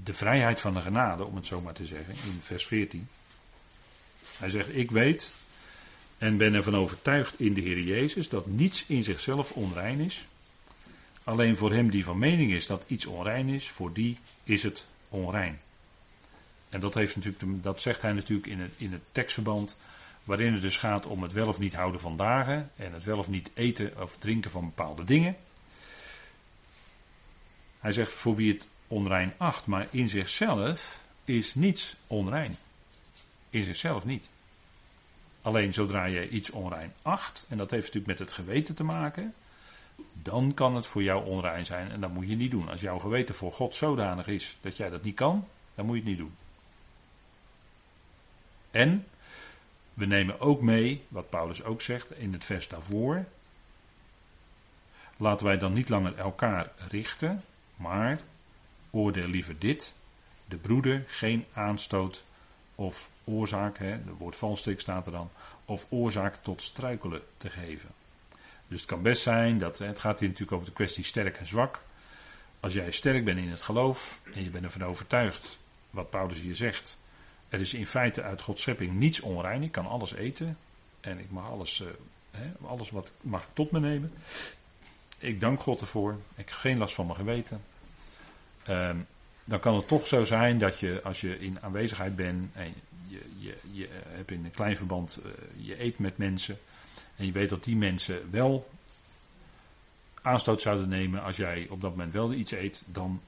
[0.02, 3.08] de vrijheid van de genade, om het zo maar te zeggen, in vers 14.
[4.38, 5.30] Hij zegt, ik weet
[6.18, 10.26] en ben ervan overtuigd in de Heer Jezus dat niets in zichzelf onrein is.
[11.24, 14.84] Alleen voor hem die van mening is dat iets onrein is, voor die is het
[15.08, 15.60] onrein.
[16.68, 19.76] En dat, heeft natuurlijk, dat zegt hij natuurlijk in het, in het tekstverband,
[20.24, 23.18] waarin het dus gaat om het wel of niet houden van dagen en het wel
[23.18, 25.36] of niet eten of drinken van bepaalde dingen.
[27.78, 32.56] Hij zegt voor wie het onrein acht, maar in zichzelf is niets onrein.
[33.50, 34.28] In zichzelf niet.
[35.42, 39.34] Alleen zodra je iets onrein acht, en dat heeft natuurlijk met het geweten te maken,
[40.12, 42.68] dan kan het voor jou onrein zijn en dat moet je niet doen.
[42.68, 46.00] Als jouw geweten voor God zodanig is dat jij dat niet kan, dan moet je
[46.00, 46.34] het niet doen.
[48.70, 49.06] En
[49.94, 53.24] we nemen ook mee, wat Paulus ook zegt in het vers daarvoor.
[55.16, 57.44] Laten wij dan niet langer elkaar richten,
[57.76, 58.20] maar
[58.90, 59.94] oordeel liever dit:
[60.48, 62.24] de broeder geen aanstoot
[62.74, 65.30] of oorzaak, hè, de woord valstrik staat er dan,
[65.64, 67.90] of oorzaak tot struikelen te geven.
[68.68, 71.46] Dus het kan best zijn dat, het gaat hier natuurlijk over de kwestie sterk en
[71.46, 71.80] zwak.
[72.60, 75.58] Als jij sterk bent in het geloof en je bent ervan overtuigd,
[75.90, 76.98] wat Paulus hier zegt,
[77.48, 79.62] er is in feite uit Gods schepping niets onrein.
[79.62, 80.58] Ik kan alles eten
[81.00, 81.82] en ik mag alles,
[82.34, 84.12] uh, alles wat mag ik tot me nemen.
[85.18, 86.12] Ik dank God ervoor.
[86.12, 87.62] Ik heb geen last van mijn geweten.
[88.70, 88.96] Ehm,
[89.44, 92.74] dan kan het toch zo zijn dat je, als je in aanwezigheid bent en
[93.06, 96.58] je, je, je hebt in een klein verband, uh, je eet met mensen
[97.16, 98.70] en je weet dat die mensen wel
[100.22, 103.20] aanstoot zouden nemen als jij op dat moment wel iets eet, dan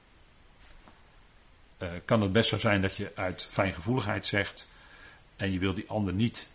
[1.78, 4.68] uh, kan het best zo zijn dat je uit fijngevoeligheid zegt
[5.36, 6.49] en je wil die ander niet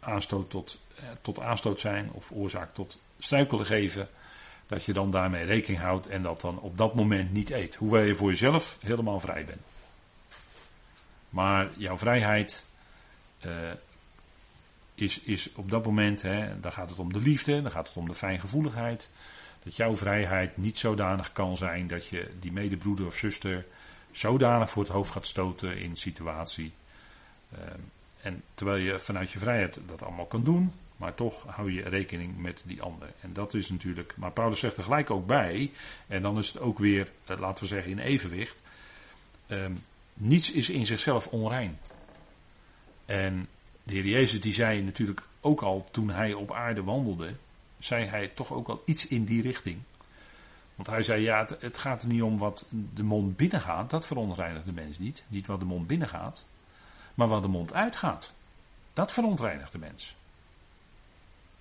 [0.00, 0.78] aanstoot tot,
[1.22, 4.08] tot aanstoot zijn of oorzaak tot struikelen geven,
[4.66, 7.74] dat je dan daarmee rekening houdt en dat dan op dat moment niet eet.
[7.74, 9.60] Hoewel je voor jezelf helemaal vrij bent.
[11.28, 12.64] Maar jouw vrijheid
[13.46, 13.52] uh,
[14.94, 17.96] is, is op dat moment, hè, dan gaat het om de liefde, dan gaat het
[17.96, 19.08] om de fijngevoeligheid.
[19.62, 23.66] Dat jouw vrijheid niet zodanig kan zijn dat je die medebroeder of zuster
[24.10, 26.72] zodanig voor het hoofd gaat stoten in situatie.
[27.52, 27.60] Uh,
[28.22, 32.38] en terwijl je vanuit je vrijheid dat allemaal kan doen, maar toch hou je rekening
[32.38, 33.12] met die ander.
[33.20, 34.16] En dat is natuurlijk.
[34.16, 35.70] Maar Paulus zegt er gelijk ook bij.
[36.06, 38.62] En dan is het ook weer, eh, laten we zeggen, in evenwicht.
[39.48, 39.78] Um,
[40.14, 41.78] niets is in zichzelf onrein.
[43.04, 43.48] En
[43.82, 47.34] de Heer Jezus die zei natuurlijk ook al toen hij op aarde wandelde.
[47.78, 49.78] Zei hij toch ook al iets in die richting.
[50.74, 53.90] Want hij zei, ja, het, het gaat er niet om wat de mond binnengaat.
[53.90, 55.24] Dat verontreinigt de mens niet.
[55.28, 56.44] Niet wat de mond binnengaat.
[57.14, 58.32] Maar wat de mond uitgaat.
[58.92, 60.16] Dat verontreinigt de mens.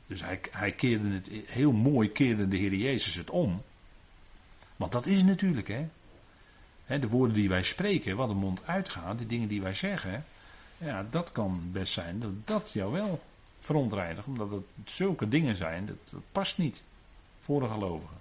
[0.08, 3.62] Dus hij, hij keerde het heel mooi, keerde de Heer Jezus het om.
[4.76, 5.68] Want dat is natuurlijk,
[6.86, 7.00] hè.
[7.00, 10.26] de woorden die wij spreken, wat de mond uitgaat, de dingen die wij zeggen.
[10.78, 13.22] Ja, dat kan best zijn dat dat jou wel
[13.60, 14.28] verontreinigt.
[14.28, 16.84] Omdat het zulke dingen zijn, dat, dat past niet
[17.42, 18.18] voor de gelovigen.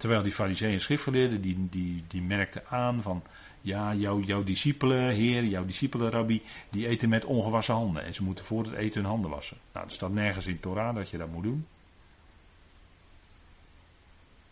[0.00, 3.22] Terwijl die fariseeën en schriftgeleerden, die, die, die merkten aan van,
[3.60, 8.04] ja, jouw, jouw discipelen, heer, jouw discipelen, rabbi, die eten met ongewassen handen.
[8.04, 9.56] En ze moeten voor het eten hun handen wassen.
[9.72, 11.66] Nou, er staat nergens in Torah dat je dat moet doen.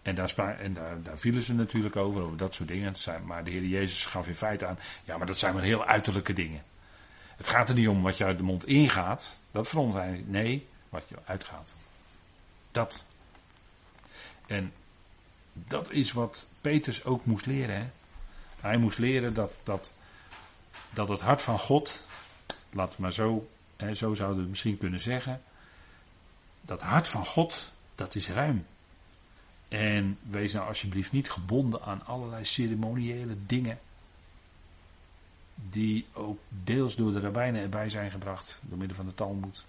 [0.03, 2.94] En, daar, en daar, daar, vielen ze natuurlijk over, over dat soort dingen.
[3.24, 6.32] Maar de Heer Jezus gaf in feite aan, ja, maar dat zijn maar heel uiterlijke
[6.32, 6.62] dingen.
[7.36, 10.28] Het gaat er niet om wat je uit de mond ingaat, dat verontreinigt.
[10.28, 11.74] Nee, wat je uitgaat.
[12.70, 13.05] Dat.
[14.46, 14.72] En
[15.66, 17.76] dat is wat Peters ook moest leren.
[17.76, 17.86] Hè?
[18.61, 19.92] Hij moest leren dat, dat,
[20.90, 22.04] dat het hart van God,
[22.70, 25.42] laat het maar zo, hè, zo zouden we het misschien kunnen zeggen.
[26.61, 28.66] Dat hart van God, dat is ruim.
[29.68, 33.78] En wees nou alsjeblieft niet gebonden aan allerlei ceremoniële dingen.
[35.54, 38.61] Die ook deels door de rabbijnen erbij zijn gebracht.
[38.62, 39.64] Door middel van de Talmud.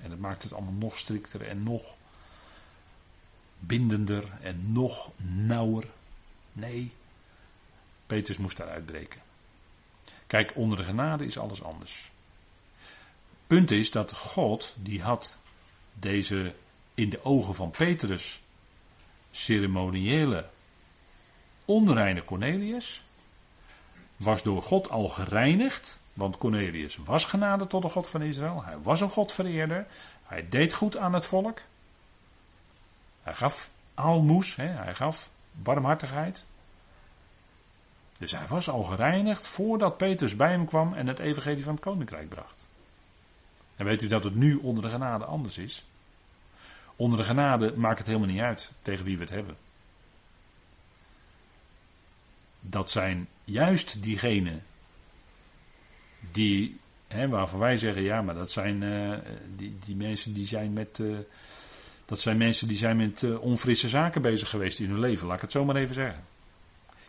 [0.00, 1.94] En dat maakt het allemaal nog strikter en nog
[3.60, 5.84] bindender en nog nauwer.
[6.52, 6.92] Nee,
[8.06, 9.20] Petrus moest daar uitbreken.
[10.26, 12.10] Kijk, onder de genade is alles anders.
[13.46, 15.36] Punt is dat God, die had
[15.92, 16.54] deze
[16.94, 18.40] in de ogen van Petrus
[19.30, 20.48] ceremoniële
[21.64, 23.02] onreine Cornelius
[24.16, 26.00] was door God al gereinigd.
[26.12, 28.64] Want Cornelius was genade tot de God van Israël.
[28.64, 29.86] Hij was een Godvereerder.
[30.22, 31.60] Hij deed goed aan het volk.
[33.30, 36.44] Hij gaf aalmoes, hè, hij gaf barmhartigheid.
[38.18, 41.82] Dus hij was al gereinigd voordat Petrus bij hem kwam en het evangelie van het
[41.82, 42.64] koninkrijk bracht.
[43.76, 45.84] En weet u dat het nu onder de genade anders is?
[46.96, 49.56] Onder de genade maakt het helemaal niet uit tegen wie we het hebben.
[52.60, 54.62] Dat zijn juist diegenen
[56.32, 59.18] die, hè, waarvan wij zeggen, ja, maar dat zijn uh,
[59.56, 61.18] die, die mensen die zijn met, uh,
[62.10, 65.36] dat zijn mensen die zijn met uh, onfrisse zaken bezig geweest in hun leven, laat
[65.36, 66.24] ik het zo maar even zeggen.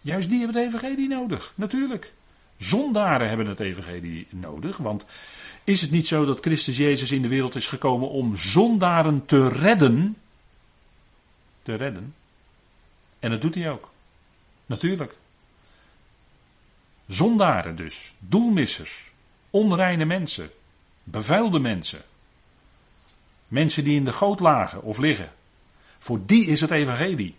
[0.02, 2.14] Juist die hebben het evangelie nodig, natuurlijk.
[2.58, 5.06] Zondaren hebben het evangelie nodig, want
[5.64, 9.47] is het niet zo dat Christus Jezus in de wereld is gekomen om zondaren te
[9.47, 10.18] redden?
[11.62, 12.16] Te redden.
[13.20, 13.91] En dat doet hij ook.
[14.66, 15.16] Natuurlijk.
[17.08, 19.12] Zondaren dus, doelmissers,
[19.49, 20.49] onreine mensen,
[21.04, 22.02] bevuilde mensen.
[23.52, 25.30] Mensen die in de goot lagen of liggen.
[25.99, 27.36] Voor die is het evangelie.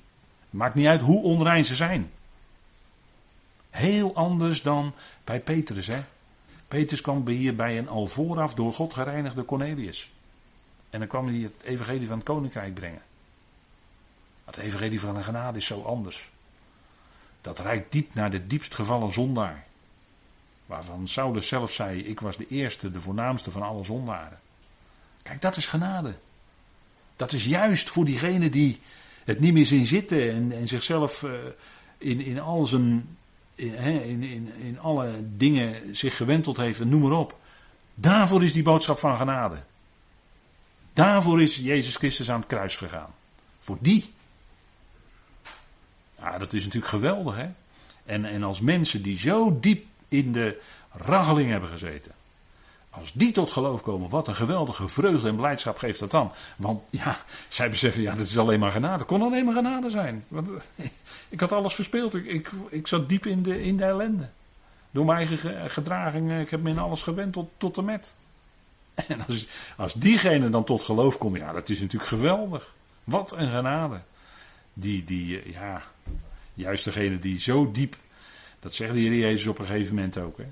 [0.50, 2.10] Maakt niet uit hoe onrein ze zijn.
[3.70, 4.94] Heel anders dan
[5.24, 6.02] bij Petrus, hè.
[6.68, 10.10] Petrus kwam hier bij een al vooraf door God gereinigde Cornelius.
[10.90, 13.02] En dan kwam hij het evangelie van het koninkrijk brengen.
[14.44, 16.30] Het evangelie van de genade is zo anders.
[17.40, 19.66] Dat reikt diep naar de diepst gevallen zondaar.
[20.66, 24.41] Waarvan Saulus zelf zei: Ik was de eerste, de voornaamste van alle zondaren.
[25.22, 26.14] Kijk, dat is genade.
[27.16, 28.80] Dat is juist voor diegene die
[29.24, 31.32] het niet meer zien zitten en, en zichzelf uh,
[31.98, 33.16] in, in al zijn.
[33.54, 37.38] In, in, in, in alle dingen zich gewenteld heeft en noem maar op.
[37.94, 39.56] Daarvoor is die boodschap van genade.
[40.92, 43.10] Daarvoor is Jezus Christus aan het kruis gegaan.
[43.58, 44.12] Voor die.
[46.18, 47.48] Ja, dat is natuurlijk geweldig, hè?
[48.04, 50.60] En, en als mensen die zo diep in de
[50.90, 52.12] raggeling hebben gezeten.
[52.94, 56.32] Als die tot geloof komen, wat een geweldige vreugde en blijdschap geeft dat dan.
[56.56, 57.18] Want ja,
[57.48, 58.98] zij beseffen, ja, dit is alleen maar genade.
[58.98, 60.24] Het kon alleen maar genade zijn.
[60.28, 60.50] Want
[61.28, 62.14] ik had alles verspeeld.
[62.14, 64.28] Ik, ik, ik zat diep in de, in de ellende.
[64.90, 68.12] Door mijn eigen gedraging, ik heb me in alles gewend tot, tot en met.
[69.08, 72.74] En als, als diegene dan tot geloof komt, ja, dat is natuurlijk geweldig.
[73.04, 74.00] Wat een genade.
[74.74, 75.82] Die, die, ja,
[76.54, 77.96] juist degene die zo diep
[78.62, 80.38] dat zegt de Jezus op een gegeven moment ook.
[80.38, 80.44] Hè?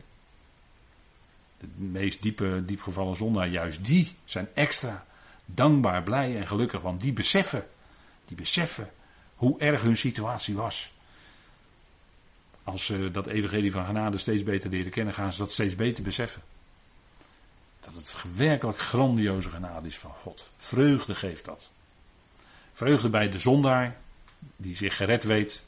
[1.61, 5.07] De meest diepe, diepgevallen zondaar, juist die zijn extra
[5.45, 6.81] dankbaar, blij en gelukkig.
[6.81, 7.67] Want die beseffen,
[8.25, 8.91] die beseffen
[9.35, 10.93] hoe erg hun situatie was.
[12.63, 16.03] Als ze dat evangelie van genade steeds beter leren kennen, gaan ze dat steeds beter
[16.03, 16.43] beseffen.
[17.81, 20.51] Dat het werkelijk grandioze genade is van God.
[20.57, 21.71] Vreugde geeft dat.
[22.73, 23.97] Vreugde bij de zondaar,
[24.57, 25.63] die zich gered weet,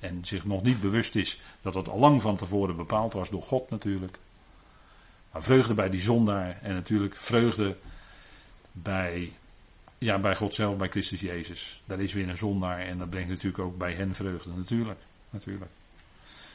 [0.00, 3.42] en zich nog niet bewust is dat het al lang van tevoren bepaald was door
[3.42, 4.18] God natuurlijk.
[5.34, 7.76] Maar vreugde bij die zondaar en natuurlijk vreugde
[8.72, 9.32] bij,
[9.98, 11.82] ja, bij God zelf, bij Christus Jezus.
[11.84, 14.98] Daar is weer een zondaar en dat brengt natuurlijk ook bij hen vreugde, natuurlijk.
[15.30, 15.70] natuurlijk.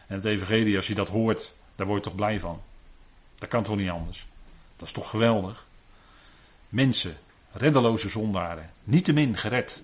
[0.08, 2.62] En het evangelie, als je dat hoort, daar word je toch blij van.
[3.36, 4.28] Dat kan toch niet anders.
[4.76, 5.68] Dat is toch geweldig.
[6.70, 7.18] Mensen,
[7.52, 9.84] reddeloze zondaren, niettemin gered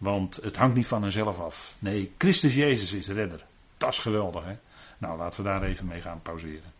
[0.00, 1.74] want het hangt niet van henzelf af.
[1.78, 3.44] Nee, Christus Jezus is redder.
[3.76, 4.56] Dat is geweldig, hè?
[4.98, 6.72] Nou, laten we daar even mee gaan pauzeren.